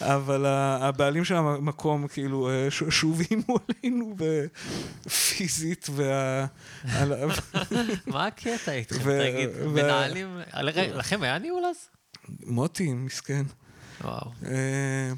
[0.00, 0.46] אבל
[0.80, 4.16] הבעלים של המקום, כאילו, אה, ש- שוב איימו עלינו
[5.08, 6.46] פיזית, וה...
[8.06, 8.98] מה הקטע איתכם?
[8.98, 10.38] תגיד, מנהלים...
[10.94, 11.76] לכם היה ניהול אז?
[12.46, 13.42] מוטי, מסכן.
[14.00, 14.30] וואו.
[14.44, 15.12] אה,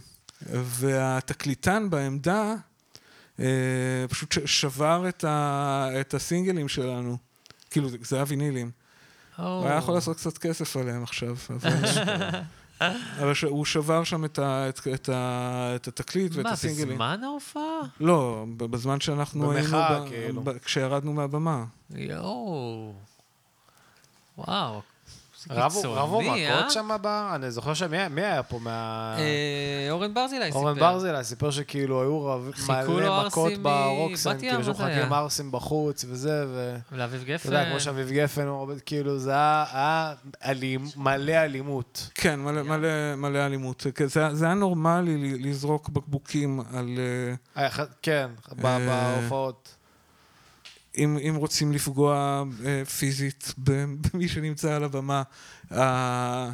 [0.53, 2.55] והתקליטן בעמדה
[3.41, 3.45] אה,
[4.11, 5.25] פשוט שבר את,
[6.15, 7.17] הסינגלים שלנו.
[7.71, 8.71] כאילו, זה היה וינילים.
[9.39, 11.37] הוא היה יכול לעשות קצת כסף עליהם עכשיו,
[12.81, 13.33] אבל...
[13.49, 16.89] הוא שבר שם את, ה, את, את, ה, את התקליט ואת מה, הסינגלים.
[16.89, 17.81] בזמן ההופעה?
[18.01, 19.67] לא, בזמן שאנחנו היינו...
[19.69, 20.43] במחאה, כאילו.
[20.43, 21.65] ב- כשירדנו מהבמה.
[21.91, 22.93] יואו.
[24.39, 24.81] וואו.
[25.51, 26.27] רבו קיצוני, רבו אה?
[26.61, 27.07] מכות שם ב...
[27.07, 29.15] אני זוכר שמי מי היה פה מה...
[29.19, 30.59] אה, אורן ברזילי סיפר.
[30.59, 32.39] אורן ברזילי סיפר שכאילו היו
[32.69, 35.19] מלא מכות ברוקסן, כאילו שמחכים היה?
[35.19, 36.77] ערסים בחוץ וזה, ו...
[36.93, 37.49] ולאביב אתה גפן.
[37.49, 38.47] יודע, כמו שאביב גפן,
[38.87, 40.13] כאילו זה היה-
[40.97, 42.11] מלא אלימות.
[42.15, 43.87] כן, מלא, מלא, מלא אלימות.
[44.07, 46.99] זה, זה היה נורמלי לזרוק בקבוקים על...
[47.57, 47.69] אה,
[48.03, 49.75] כן, ב- בהופעות.
[50.99, 53.55] אם, אם רוצים לפגוע אה, פיזית
[54.15, 55.23] במי שנמצא על הבמה.
[55.73, 56.51] אה,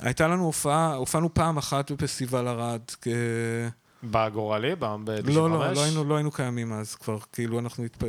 [0.00, 2.80] הייתה לנו הופעה, הופענו פעם אחת בפסטיבל ערד.
[3.02, 3.08] כ-
[4.04, 4.74] בגורלי?
[4.78, 5.30] ב- ב-95?
[5.30, 7.84] לא, לא, לא היינו, לא היינו קיימים אז כבר, כאילו אנחנו...
[7.84, 8.02] התפ...
[8.04, 8.08] אה,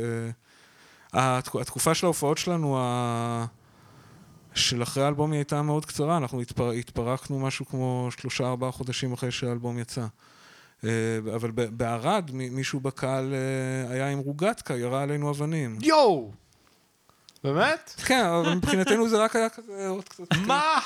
[1.38, 3.46] התק- התקופה של ההופעות שלנו, ה...
[4.54, 6.70] של אחרי האלבום היא הייתה מאוד קצרה, אנחנו התפר...
[6.70, 10.06] התפרקנו משהו כמו שלושה ארבעה חודשים אחרי שהאלבום יצא.
[10.84, 10.90] אה,
[11.34, 15.78] אבל בערד מישהו בקהל אה, היה עם רוגטקה, ירה עלינו אבנים.
[15.82, 16.30] יואו!
[17.44, 17.94] באמת?
[18.04, 20.24] כן, אבל מבחינתנו זה רק היה כזה עוד קצת...
[20.46, 20.78] מה?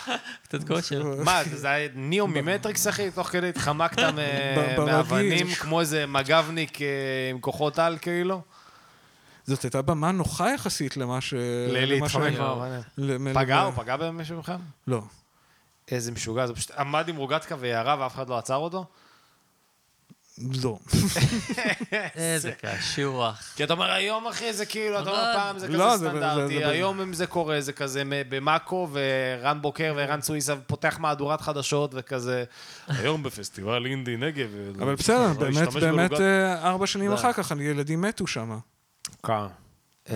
[0.43, 1.05] קצת כושר.
[1.25, 3.11] מה, זה היה ניאו ממטריקס, אחי?
[3.11, 4.03] תוך כדי התחמקת.
[4.87, 6.87] מאבנים כמו איזה מג"בניק אה,
[7.31, 8.43] עם כוחות על, כאילו?
[9.45, 11.35] זאת הייתה במה נוחה יחסית למה ש...
[11.69, 13.35] להתחמק מהאבנים.
[13.35, 13.61] פגע?
[13.61, 14.59] הוא פגע במישהו מכם?
[14.87, 15.03] לא.
[15.91, 18.85] איזה משוגע, זה פשוט עמד עם רוגטקה וירה ואף אחד לא עצר אותו?
[20.63, 20.79] לא.
[22.17, 23.53] איזה קשוח.
[23.57, 26.11] כי אתה אומר, היום אחי זה כאילו, אתה אומר, אבל- פעם זה לא, כזה זה-
[26.11, 31.41] זה- סטנדרטי, היום אם זה קורה, זה כזה במאקו, ורן בוקר וערן סוויסה פותח מהדורת
[31.41, 32.45] חדשות וכזה,
[32.89, 34.49] היום בפסטיבל אינדי נגב.
[34.83, 38.59] אבל בסדר, באמת, להשתמש באמת ברוגט- אה, ארבע שנים אחר כך ילדים מתו שם.
[39.27, 39.33] כן.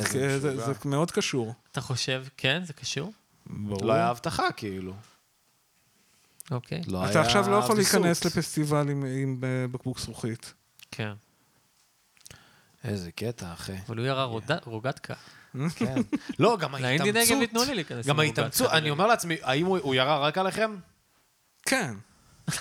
[0.00, 1.54] זה זה מאוד קשור.
[1.72, 3.12] אתה חושב, כן, זה קשור?
[3.46, 3.84] ברור.
[3.86, 4.92] לא היה הבטחה, כאילו.
[6.52, 6.82] אוקיי.
[6.86, 8.00] לא אתה היה עכשיו לא יכול ויסות.
[8.00, 10.54] להיכנס לפסטיבל עם- עם אה, בקבוק זכוכית.
[10.90, 11.12] כן.
[12.84, 13.72] איזה קטע, אחי.
[13.88, 14.24] אבל הוא ירה
[14.64, 15.14] רוגטקה.
[15.76, 15.94] כן.
[16.38, 16.80] לא, גם ההתאמצות.
[17.06, 18.70] לאינדי נגב ייתנו לי להיכנס גם ההתאמצות.
[18.72, 20.76] אני אומר לעצמי, האם הוא הוא ירה רק עליכם?
[21.62, 21.94] כן.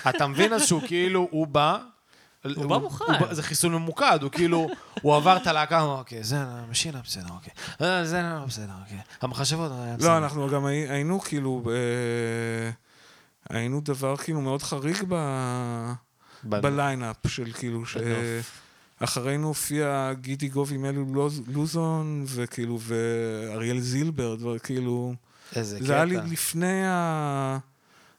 [0.08, 1.78] אתה מבין אז שהוא כאילו, הוא בא...
[2.56, 3.04] הוא בא מוכן.
[3.30, 4.68] זה חיסול ממוקד, הוא כאילו,
[5.02, 6.36] הוא עבר את הלהקה, הוא אמר, אוקיי, זה
[6.70, 7.52] משינה, בסדר, אוקיי.
[7.82, 8.98] אה, זה לא בסדר, אוקיי.
[9.20, 10.08] המחשבות, אה, בסדר.
[10.08, 11.62] לא, אנחנו גם הי- היינו כאילו,
[13.52, 15.92] היינו דבר כאילו מאוד חריג ב-
[16.44, 17.96] בנ- בליינאפ של כאילו, ש-.
[18.98, 25.14] אחרינו הופיע גידי גוב עם אלי לוז- לוזון, וכאילו, ואריאל זילבר, דבר כאילו,
[25.56, 25.86] איזה קטע.
[25.86, 27.58] זה היה לי לפני ה-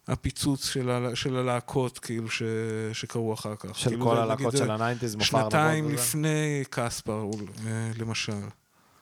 [0.07, 2.41] הפיצוץ של ה- של הלהקות, כאילו, ש-
[2.93, 3.77] שקרו אחר כך.
[3.79, 6.03] של כאילו, כל הלהקות של ה nineties, מופע שנתיים ארנבות וזה.
[6.09, 7.25] לפני קספר,
[7.67, 8.31] אה, למשל.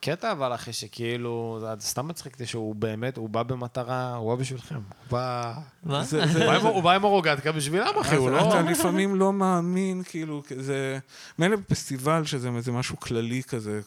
[0.01, 4.41] קטע אבל אחי, שכאילו, זה סתם מצחיק אותי שהוא באמת, הוא בא במטרה, הוא בא
[4.41, 4.75] בשבילכם.
[4.75, 5.53] הוא בא...
[5.83, 6.03] מה?
[6.03, 8.49] זה- הוא זה- בא עם- הרוגטקה בשבילם, אחי, הוא לא...
[8.49, 10.99] אתה לפעמים לא מאמין, כאילו, זה...
[11.39, 13.81] מילא בפסטיבל שזה איזה משהו כללי כזה,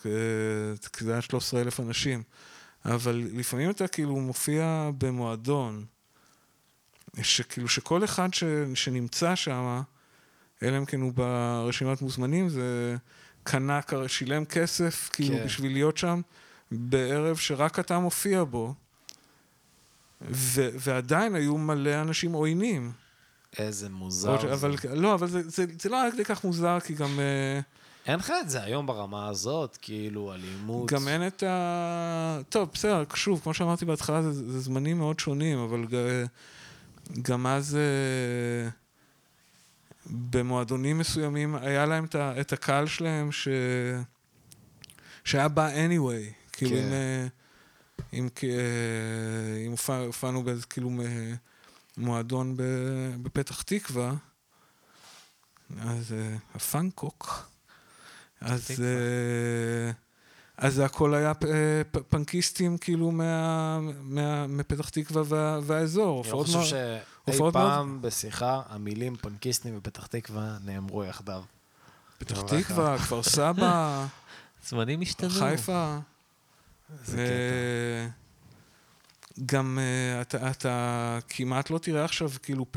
[0.99, 2.23] זה היה 13 אלף אנשים,
[2.85, 5.85] אבל לפעמים אתה כאילו מופיע במועדון,
[7.23, 8.29] שכאילו שכל אחד
[8.75, 9.83] שנמצא שם,
[10.63, 12.97] אלא אם כן הוא ברשימת מוזמנים, זה
[13.45, 15.45] קנה, שילם כסף, כאילו, כן.
[15.45, 16.21] בשביל להיות שם,
[16.71, 18.75] בערב שרק אתה מופיע בו.
[20.31, 22.93] ו- ועדיין היו מלא אנשים עוינים.
[23.59, 24.53] איזה מוזר ש- זה.
[24.53, 27.61] אבל, לא, אבל זה, זה, זה לא היה כדי כך מוזר, כי גם, אה,
[28.07, 30.93] אין לך את זה היום ברמה הזאת, כאילו, אלימות.
[30.93, 32.39] גם אין את ה...
[32.49, 35.85] טוב, בסדר, שוב, כמו שאמרתי בהתחלה, זה, זה זמנים מאוד שונים, אבל
[37.23, 38.71] גם אז אה,
[40.07, 42.05] במועדונים מסוימים היה להם
[42.41, 43.49] את, הקהל שלהם ש...
[45.25, 46.33] שהיה בא anyway.
[46.53, 46.93] כאילו, כן.
[48.13, 48.49] אם, אם, אה,
[49.67, 50.91] אם הופע- הופענו באיזה כאילו
[51.97, 52.55] מועדון
[53.23, 54.15] בפתח תקווה,
[55.81, 57.49] אז אה, הפאנקוק,
[58.41, 58.71] אז.
[58.81, 59.91] אה,
[60.57, 61.33] אז הכל היה
[62.09, 66.23] פנקיסטים כאילו מה, מה, מפתח תקווה וה, והאזור.
[66.23, 66.69] אני הופעות חושב מאוד-
[67.29, 71.43] מאוד- פעם בשיחה, המילים פנקיסטים ופתח תקווה נאמרו יחדיו.
[72.19, 74.07] פתח תקווה, כפר סבא,
[74.69, 75.31] זמנים השתנו.
[75.31, 75.99] חיפה.
[77.05, 78.09] זה ו-
[79.47, 82.77] גם אה, אתה, אתה כמעט לא תראה עכשיו כאילו פ-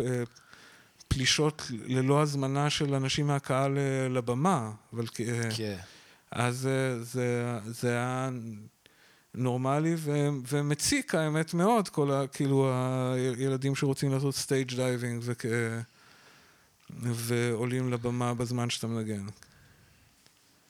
[1.08, 5.78] פלישות ללא הזמנה של אנשים מהקהל אה, לבמה, אבל אה, כן.
[6.32, 8.30] אז אה, זה, זה היה
[9.36, 12.28] נורמלי ו, ומציק האמת מאוד, כל ה...
[12.28, 12.72] כאילו
[13.38, 15.46] הילדים שרוצים לעשות stage diving וכ...
[17.00, 19.26] ועולים לבמה בזמן שאתה מנגן.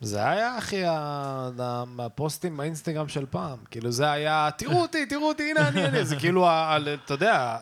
[0.02, 3.58] זה היה, אחי, ה- ה- מהפוסטים באינסטגרם של פעם.
[3.72, 6.06] כאילו, זה היה, תראו אותי, תראו אותי, הנה אני, אני.
[6.06, 6.48] זה כאילו,
[7.06, 7.58] אתה יודע,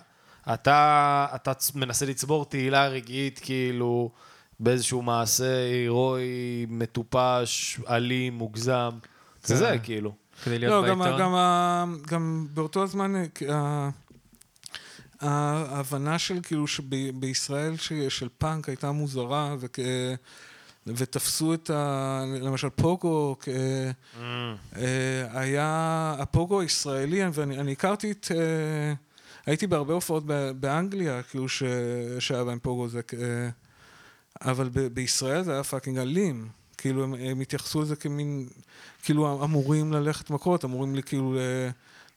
[0.53, 4.11] אתה, אתה מנסה לצבור תהילה רגעית, כאילו,
[4.59, 8.89] באיזשהו מעשה הירואי, מטופש, אלים, מוגזם.
[9.43, 10.13] זה זה, כאילו.
[10.43, 11.19] כדי להיות לא, גם, בעיתון.
[11.19, 13.13] גם, ה- גם באותו הזמן,
[13.49, 13.89] אה,
[15.21, 17.73] ההבנה של כאילו שבישראל
[18.09, 19.79] של פאנק הייתה מוזרה, וכ...
[20.87, 22.23] ותפסו את ה...
[22.41, 23.49] למשל פוגו, כ...
[24.75, 28.27] אה, היה הפוגו הישראלי, ואני אני הכרתי את...
[28.35, 28.93] אה,
[29.45, 30.23] הייתי בהרבה הופעות
[30.59, 31.63] באנגליה, כאילו ש...
[32.19, 33.01] שהיה בהם פוגו, זה...
[33.21, 33.49] אה,
[34.41, 36.49] אבל ב- בישראל זה היה fucking אלים.
[36.77, 38.47] כאילו הם, הם התייחסו לזה כמין,
[39.03, 41.33] כאילו אמורים ללכת מכות, אמורים לי כאילו,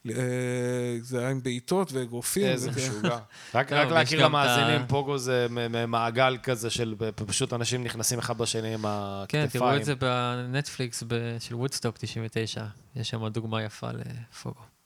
[0.05, 2.47] ל, אה, זה היה עם בעיטות ואגרופים.
[2.47, 3.19] איזה משוגע.
[3.55, 5.47] רק לא, להכיר למאזינים, פוגו זה
[5.89, 6.95] מעגל כזה של
[7.27, 8.83] פשוט אנשים נכנסים אחד בשני עם
[9.29, 9.49] כן, הכתפיים.
[9.49, 11.03] תראו את זה בנטפליקס
[11.39, 12.65] של וודסטוק 99.
[12.97, 14.78] יש שם דוגמה יפה לפוגו.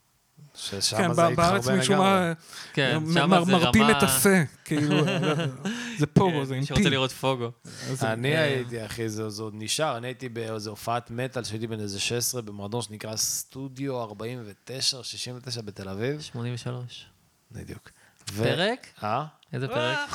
[0.67, 1.97] ששם כן, זה בארץ לגמרי.
[1.99, 2.33] מה
[2.73, 4.29] כן, שם זה מרפים רמה- את הפה,
[4.65, 5.05] כאילו,
[5.99, 6.89] זה פוגו, זה עם מי שרוצה.
[6.89, 7.51] לראות פוגו.
[8.03, 12.01] אני הייתי, אחי, זה זה עוד נשאר, אני הייתי באיזו הופעת מטאל שהייתי בן איזה
[12.01, 16.21] 16 במועדון שנקרא סטודיו 49, 69 בתל אביב.
[16.21, 17.07] 83.
[17.53, 17.91] בדיוק.
[18.33, 18.87] ו- פרק?
[19.03, 19.25] אה?
[19.53, 20.11] איזה פרק?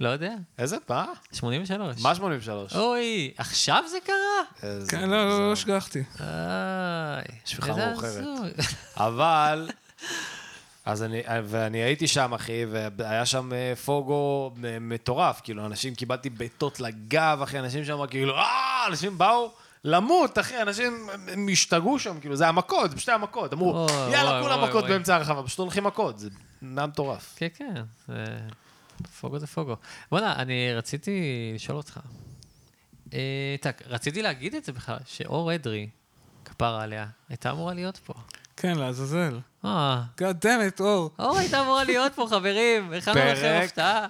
[0.00, 0.34] לא יודע.
[0.58, 0.76] איזה?
[0.88, 1.06] מה?
[1.32, 2.02] 83.
[2.02, 2.76] מה 83?
[2.76, 4.16] אוי, עכשיו זה קרה?
[4.62, 5.38] איזה כן, לא, לא.
[5.38, 6.02] לא השגחתי.
[6.20, 8.54] איי, שפיכה איזה מאוחרת.
[8.96, 9.70] אבל...
[10.84, 12.64] אז אני, ואני הייתי שם, אחי,
[12.96, 18.36] והיה שם אה, פוגו אה, מטורף, כאילו, אנשים, קיבלתי בעיטות לגב, אחי, אנשים שם, כאילו,
[18.36, 19.50] אה, אנשים באו
[19.84, 24.42] למות, אחי, אנשים הם השתגעו שם, כאילו, זה המכות, זה פשוט היה מכות, אמרו, יאללה,
[24.42, 24.84] כולם מכות.
[24.84, 26.28] באמצע הרחבה, פשוט הולכים מכות, זה
[26.76, 27.34] היה מטורף.
[27.36, 27.82] כן, כן.
[29.20, 29.76] פוגו זה פוגו.
[30.10, 31.20] בוא'נה, אני רציתי
[31.54, 32.00] לשאול אותך.
[33.14, 35.88] אה, טק, רציתי להגיד את זה בכלל, שאור אדרי,
[36.44, 38.14] כפרה עליה, הייתה אמורה להיות פה.
[38.56, 39.38] כן, לעזאזל.
[39.64, 41.10] אה, God damn it, אור.
[41.18, 42.92] אור הייתה אמורה להיות פה, חברים.
[42.98, 43.60] הכנו לכם?
[43.64, 44.06] הפתעה.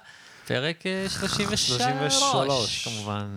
[0.47, 2.89] פרק אה, 33, 33.
[2.89, 3.37] כמובן.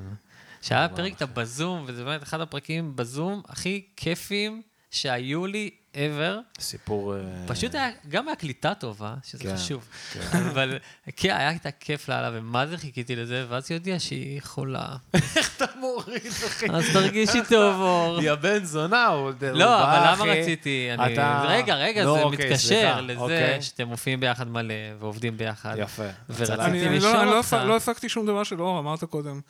[0.61, 6.59] שהיה פרק בזום, וזה באמת אחד הפרקים בזום הכי כיפים שהיו לי ever.
[6.59, 7.15] סיפור...
[7.15, 9.87] אה, פשוט היה, גם מהקליטה טובה, שזה כן, חשוב.
[10.51, 10.77] אבל
[11.15, 14.85] כן, היה איתה כיף לאללה, ומה זה חיכיתי לזה, ואז היא הודיעה שהיא חולה.
[15.13, 16.65] איך אתה מוריד, אחי?
[16.73, 18.21] אז תרגישי טוב, אור.
[18.23, 19.31] יא בן זונה, הוא...
[19.41, 20.89] לא, בא, אבל למה אחי, רציתי?
[20.93, 23.61] אני- אתה- רגע, רגע, נו, זה אוקיי, מתקשר סליחה, לזה אוקיי.
[23.61, 25.75] שאתם מופיעים ביחד מלא ועובדים ביחד.
[25.79, 26.03] יפה.
[26.29, 27.57] ורציתי לשאול לא- אני לא אותך.
[27.65, 29.41] לא הפקתי שום דבר של אור, אמרת קודם.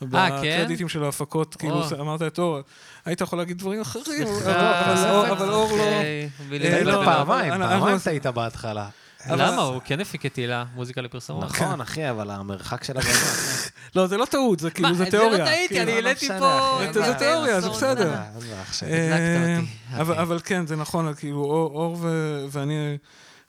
[0.00, 0.06] כן?
[0.10, 1.82] בקרדיטים של ההפקות, כאילו.
[2.00, 2.58] אמרת את אור.
[3.04, 5.62] היית יכול להגיד דברים אחרים, אבל- סליחה, אבל אור- לא...
[5.62, 7.02] אוקיי, אה, היית לא.
[7.04, 8.88] פעמיים, אני- פעמיים טעית בהתחלה.
[9.30, 9.62] למה?
[9.62, 11.44] הוא כן הפיק את הילה, מוזיקה לפרסומות.
[11.44, 13.12] נכון, אחי, אבל המרחק של הגנה.
[13.96, 15.38] לא, זה לא טעות, זה כאילו, מה, זה זה תיאוריה.
[15.38, 16.78] לא טעיתי, אני לא העליתי פה...
[16.92, 17.68] זה- זה תיאוריה, זה.
[17.70, 18.14] בסדר.
[18.14, 18.24] אה,
[18.72, 18.86] זה.
[18.86, 19.58] אה.
[20.00, 20.22] אבל, אוקיי.
[20.22, 22.08] אבל כן, זה נכון, כאילו אור, אור ו,
[22.50, 22.96] ואני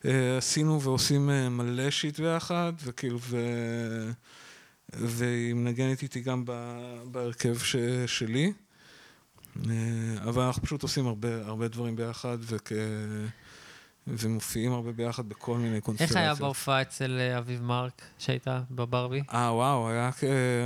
[0.06, 3.38] אה, עשינו ועושים אה, מלא שיט ביחד, וכאילו, ו,
[4.94, 6.46] והיא מנגנת איתי גם
[7.12, 7.76] בהרכב ש,
[8.08, 8.54] שלי,
[9.70, 9.74] אה,
[10.24, 12.72] אבל אנחנו פשוט עושים הרבה, הרבה דברים ביחד, וכ,
[14.08, 16.18] ומופיעים הרבה ביחד בכל מיני איך קונסטלציות.
[16.18, 19.22] היה בהופעה אצל אה, אביב מרק, שהייתה בברבי?
[19.34, 20.12] אה, וואו, היה,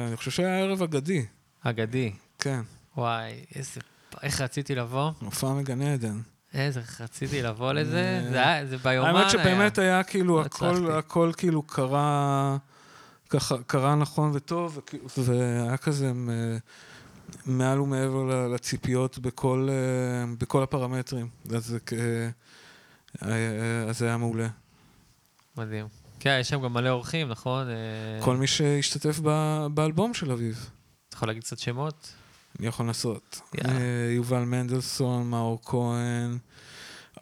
[0.08, 1.26] אני חושב שהיה ערב אגדי,
[1.62, 2.12] אגדי.
[2.40, 2.62] כן,
[2.98, 3.82] וואי, איזה...
[4.24, 5.12] איך רציתי לבוא?
[5.20, 6.22] הופעה מגן עדן.
[6.54, 8.22] איזה רציתי לבוא לזה.
[8.26, 9.20] אה, זה היה, זה ביומן היה.
[9.20, 10.92] האמת שבאמת היה כאילו, לא הכל.
[10.92, 12.58] הכל כאילו קרה,
[13.36, 14.80] ככה, קרה נכון וטוב,
[15.18, 16.12] והיה כזה
[17.46, 21.28] מעל ומעבר לציפיות בכל, אה, בכל הפרמטרים.
[21.56, 21.94] אז זה כ-
[23.24, 23.30] אה,
[23.90, 24.48] אז זה היה מעולה.
[25.58, 25.88] מדהים.
[26.20, 27.68] כן, יש שם גם מלא אורחים, נכון?
[27.70, 27.74] אה,
[28.24, 30.70] כל מי שהשתתף ב- באלבום של אביב,
[31.10, 32.14] אתה יכול להגיד קצת שמות?
[32.60, 32.90] אני יכול.
[33.58, 33.80] יאללה.
[33.80, 36.38] אה, יובל מנדלסון, מאור כהן.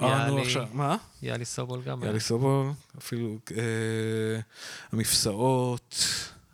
[0.01, 0.13] יאלי.
[0.13, 0.95] ארנו עכשיו, מה?
[1.21, 2.01] יאלי סובול גם.
[2.01, 2.07] היה.
[2.07, 4.39] יאלי סובול, אפילו אה,
[4.93, 5.95] המפסעות.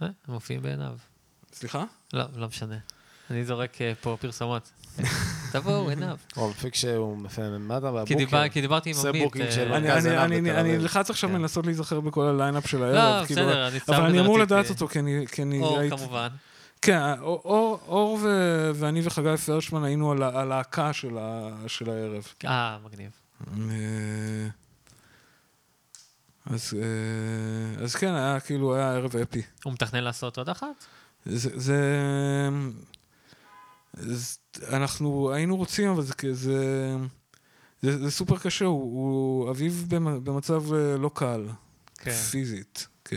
[0.01, 0.93] אה, הם מופיעים בעיניו.
[1.53, 1.83] סליחה?
[2.13, 2.77] לא, לא משנה.
[3.31, 4.71] אני זורק אה, פה פרסומות.
[5.51, 6.17] תבואו, עיניו.
[6.35, 8.15] הוא המפיק שהוא מפעם, מה אתה, כי בבוקר?
[8.15, 8.95] דיבר- כי דיברתי עם
[9.75, 10.07] עמית.
[10.07, 10.77] אה, אני-.
[10.77, 11.35] נלחץ עכשיו כן.
[11.35, 13.25] לנסות להיזכר בכל הליינאפ של לא, הערב.
[13.25, 15.25] כאילו, בסדר, אני סתם אבל אני אמור לדעת אותו, כי אני...
[15.31, 16.27] כי אני אור, כמובן.
[16.81, 18.19] כן, אור-
[18.75, 21.17] ואני וחגי פרשמן היינו הלהקה של
[21.89, 22.27] הערב.
[22.45, 23.09] אה, מגניב.
[26.45, 29.41] אז, אה, אז כן, היה כאילו, היה ערב אפי.
[29.63, 30.85] הוא מתכנן לעשות עוד אחת?
[31.25, 32.49] זה, זה,
[33.93, 34.37] זה,
[34.67, 36.95] אנחנו היינו רוצים, אבל זה, זה,
[37.81, 41.47] זה, זה סופר קשה, הוא, הוא אביב במ- במצב אה, לא קל,
[41.97, 42.11] כן.
[42.11, 42.87] פיזית.
[43.05, 43.13] כ-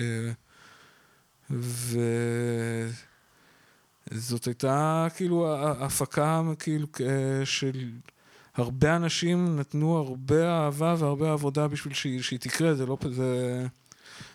[4.11, 6.87] וזאת הייתה כאילו הפקה כאילו
[7.45, 7.91] של
[8.57, 13.66] הרבה אנשים נתנו הרבה אהבה והרבה עבודה בשביל שהיא, שהיא תקרה, זה לא, זה,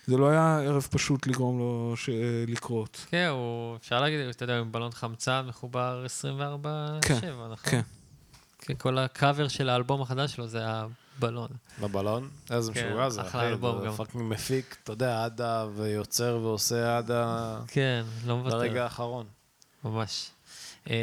[0.07, 2.09] זה לא היה ערב פשוט לגרום לו ש-
[2.47, 3.05] לקרות.
[3.09, 6.05] כן, הוא, אפשר להגיד, אתה יודע, עם בלון חמצן מחובר
[6.61, 6.67] 24-7,
[7.01, 7.19] כן,
[7.51, 7.57] נכון?
[7.63, 7.81] כן.
[8.59, 11.47] כן, כל הקאבר של האלבום החדש שלו זה הבלון.
[11.81, 12.29] בבלון?
[12.51, 13.47] איזה כן, משוגע זה, אחלה.
[13.47, 13.91] אלבום גם.
[13.93, 15.65] fucking מפיק, אתה יודע, עד ה...
[15.75, 17.59] ויוצר ועושה עד ה...
[17.67, 18.57] כן, לא מוותר.
[18.57, 19.25] לרגע האחרון.
[19.83, 20.29] ממש.
[20.89, 20.93] אמ,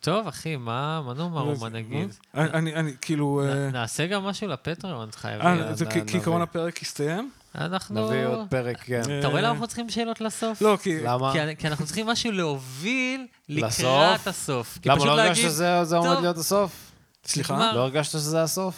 [0.00, 2.08] טוב, אחי, מה נאמר או מה נגיד?
[2.34, 3.42] אני, אני, כאילו...
[3.44, 5.46] אה, נעשה גם משהו לפטריון, חייבים.
[5.46, 6.42] אה, זה נ- כי- כעיקרון.
[6.42, 7.30] הפרק הסתיים?
[7.54, 8.06] אנחנו...
[8.08, 9.02] נביא עוד פרק, כן.
[9.18, 10.62] אתה רואה אה, למה אנחנו צריכים שאלות לסוף?
[10.62, 11.00] לא, כי...
[11.02, 11.32] למה?
[11.58, 13.26] כי- אנחנו צריכים משהו להוביל?
[13.48, 14.78] לקראת הסוף.
[14.86, 16.90] למה לא הרגשת שזה זה עומד "טוב, להיות הסוף?
[17.26, 17.72] סליחה?
[17.74, 18.74] לא הרגשת שזה הסוף?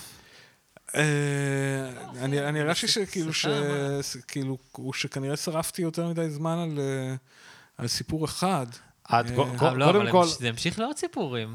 [0.96, 1.02] אה,
[2.22, 3.32] אני אני הרגשתי שכאילו,
[4.28, 4.56] כאילו,
[4.92, 7.14] שכנראה שרפתי יותר מדי זמן על, אה,
[7.78, 8.66] על סיפור אחד.
[9.06, 9.20] את, אה,
[9.68, 10.26] אה, לא, קודם כל...
[10.26, 11.54] זה המשיך לעוד סיפורים.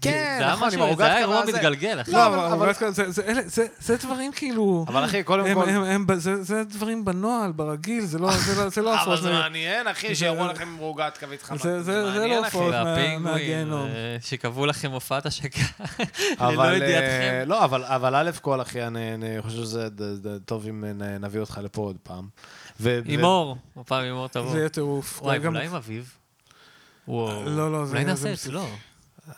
[0.00, 2.10] כן, זה נכון, עם משהו- ערוגת זה היה אירוע קרה, זה- מתגלגל, אחי.
[2.12, 4.84] לא, אבל- זה- זה- זה- זה דברים כאילו...
[4.88, 5.68] אבל אחי, קודם הם- כל...
[5.68, 9.00] הם- הם ב- זה זה דברים בנוהל, ברגיל, זה לא זה לא- זה לא אבל
[9.00, 9.22] הפרעות.
[9.22, 11.56] זה מעניין, אחי, זה- שיראו לכם עם ערוגת קווית חמה.
[11.58, 13.86] זה- זה- זה מעניין, לא והפינגווין, מהגיהנום.
[13.86, 15.60] אה, שקבעו לכם הופעת השקה
[16.40, 17.42] ללא ידיעתכם.
[17.46, 19.88] לא, אבל, אבל א' כל, אחי, אני, אני חושב שזה
[20.44, 20.84] טוב אם
[21.20, 22.28] נביא אותך לפה עוד פעם.
[23.04, 24.52] עם אור, הפעם עם אור תבוא.
[24.52, 25.22] זה יהיה טירוף.
[25.22, 26.16] וואי, אולי עם אביב?
[27.08, 27.44] וואו.
[27.44, 28.66] לא, לא, זה- אולי זה נעשה מס- אצלו.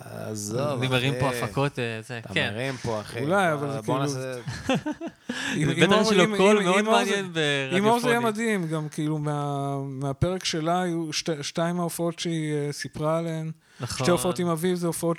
[0.01, 1.39] עזוב, אני מרים פה אחי.
[1.43, 2.51] הפקות, אה, זה, אתה כן.
[2.55, 3.21] מרים פה, אחי.
[3.21, 4.35] אולי, אבל זה בוא כאילו- נעשה...
[5.57, 7.25] עם- עם בטח אור- יש לו קול מאוד זה- מעניין
[7.73, 8.57] עם אור זה יהיה ברדיופוני.
[8.59, 13.51] מדהים, גם כאילו מה- מהפרק שלה היו שתי- שתיים מההופעות שהיא אה, סיפרה עליהן.
[13.81, 13.99] נכון.
[13.99, 15.19] שתי הופעות עם אביב זה הופעות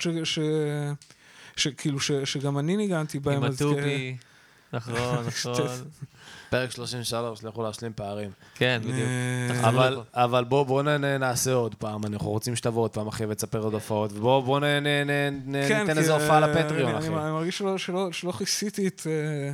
[1.56, 3.36] שכאילו שגם אני ניגנתי בהן.
[3.36, 3.64] עם אז כן.
[3.64, 4.16] הטובי.
[4.72, 4.94] נכון,
[5.26, 5.54] נכון.
[6.50, 8.30] פרק 33, לכו להשלים פערים.
[8.54, 8.96] כן, בדיוק.
[8.98, 10.02] אה, תחזרו אבל, לפה.
[10.14, 13.58] אבל בוא, בוא נ, נ- נעשה עוד פעם, אנחנו רוצים שתבוא עוד פעם, אחי, ותספר
[13.58, 15.10] עוד הופעות, ובוא בוא נ, נ, נ,
[15.56, 17.08] נ, כן, ניתן כי, איזה הופעה אה, לפטריון, אני- אחי.
[17.08, 19.52] אני מרגיש שלא- כיסיתי את, אה,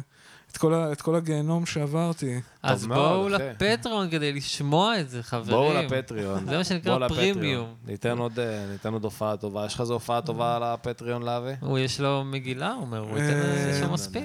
[0.52, 2.40] את כל ה- את כל הגיהנום שעברתי.
[2.62, 3.44] אז בואו אחי.
[3.44, 5.50] לפטרון כדי לשמוע את זה, חברים.
[5.58, 6.46] בואו לפטריון.
[6.46, 7.34] זה מה שנקרא בואו לפטריון.
[7.38, 7.74] פרימיום.
[7.86, 8.32] ניתן עוד,
[8.72, 9.66] ניתן עוד הופעה טובה.
[9.66, 11.52] יש לך איזו הופעה טובה על הפטריון להביא?
[11.60, 14.24] הוא, יש לו מגילה, הוא אומר, הוא ייתן לזה שם מספיק.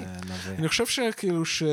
[0.59, 1.63] אני חושב שכאילו ש...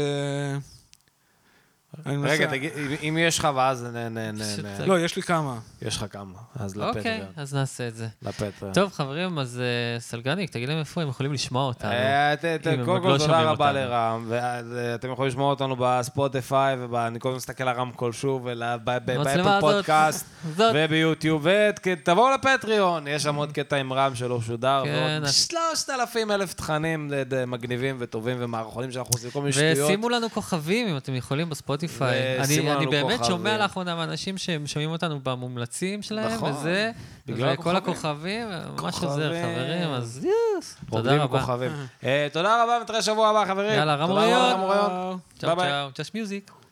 [2.07, 2.71] רגע, תגיד,
[3.03, 5.59] אם- יש לך, ואז נ- נ- נ- פשוט נ- לא, יש לי כמה.
[5.83, 7.27] יש לך כמה, אז אוקיי, לפטריון.
[7.37, 8.07] אז נעשה את זה.
[8.23, 8.75] לפטריון.
[8.75, 11.91] טוב, חברים, אז אה, סלגניק, תגיד להם איפה הם יכולים לשמוע אותנו.
[11.91, 13.73] אה, קודם עוד לא כל תודה רבה.
[13.73, 18.49] לרם, ואתם יכולים לשמוע אותנו בספוטיפיי, ואני קודם מסתכל על הרמקול שוב,
[18.85, 19.75] באפל המצלמה הזאת.
[19.75, 20.27] פודקאסט.
[20.57, 21.47] וביוטיוב,
[21.83, 26.31] ותבואו לפטריון, יש שם עוד קטע עם רם שלא שודר, כן, ועוד אז- שלושת אלפים
[26.31, 27.13] אלף תכנים
[27.47, 29.89] מגניבים וטובים ומערכונים שאנחנו עושים כל מיני שטויות.
[29.89, 31.84] ושימו לנו כוכבים אם אתם יכולים בספוטיפיי.
[32.03, 33.25] אני, ושימו אני לנו באמת.
[33.25, 36.91] שומע לאחרונה מאנשים שהם שומעים אותנו במומלצים שלהם, נכון, וזה,
[37.27, 38.49] בגלל וכל הכוכבים.
[38.83, 39.33] ממש עוזר.
[39.43, 41.41] חברים, אז יוס, תודה רוקדים רבה.
[41.41, 41.73] כוכבים.
[42.05, 43.71] אה, תודה רבה, ונתראה שבוע הבא, חברים.
[43.73, 45.15] יאללה, תודה.
[45.39, 45.89] צ'או ביי ביי.
[45.95, 46.64] just music.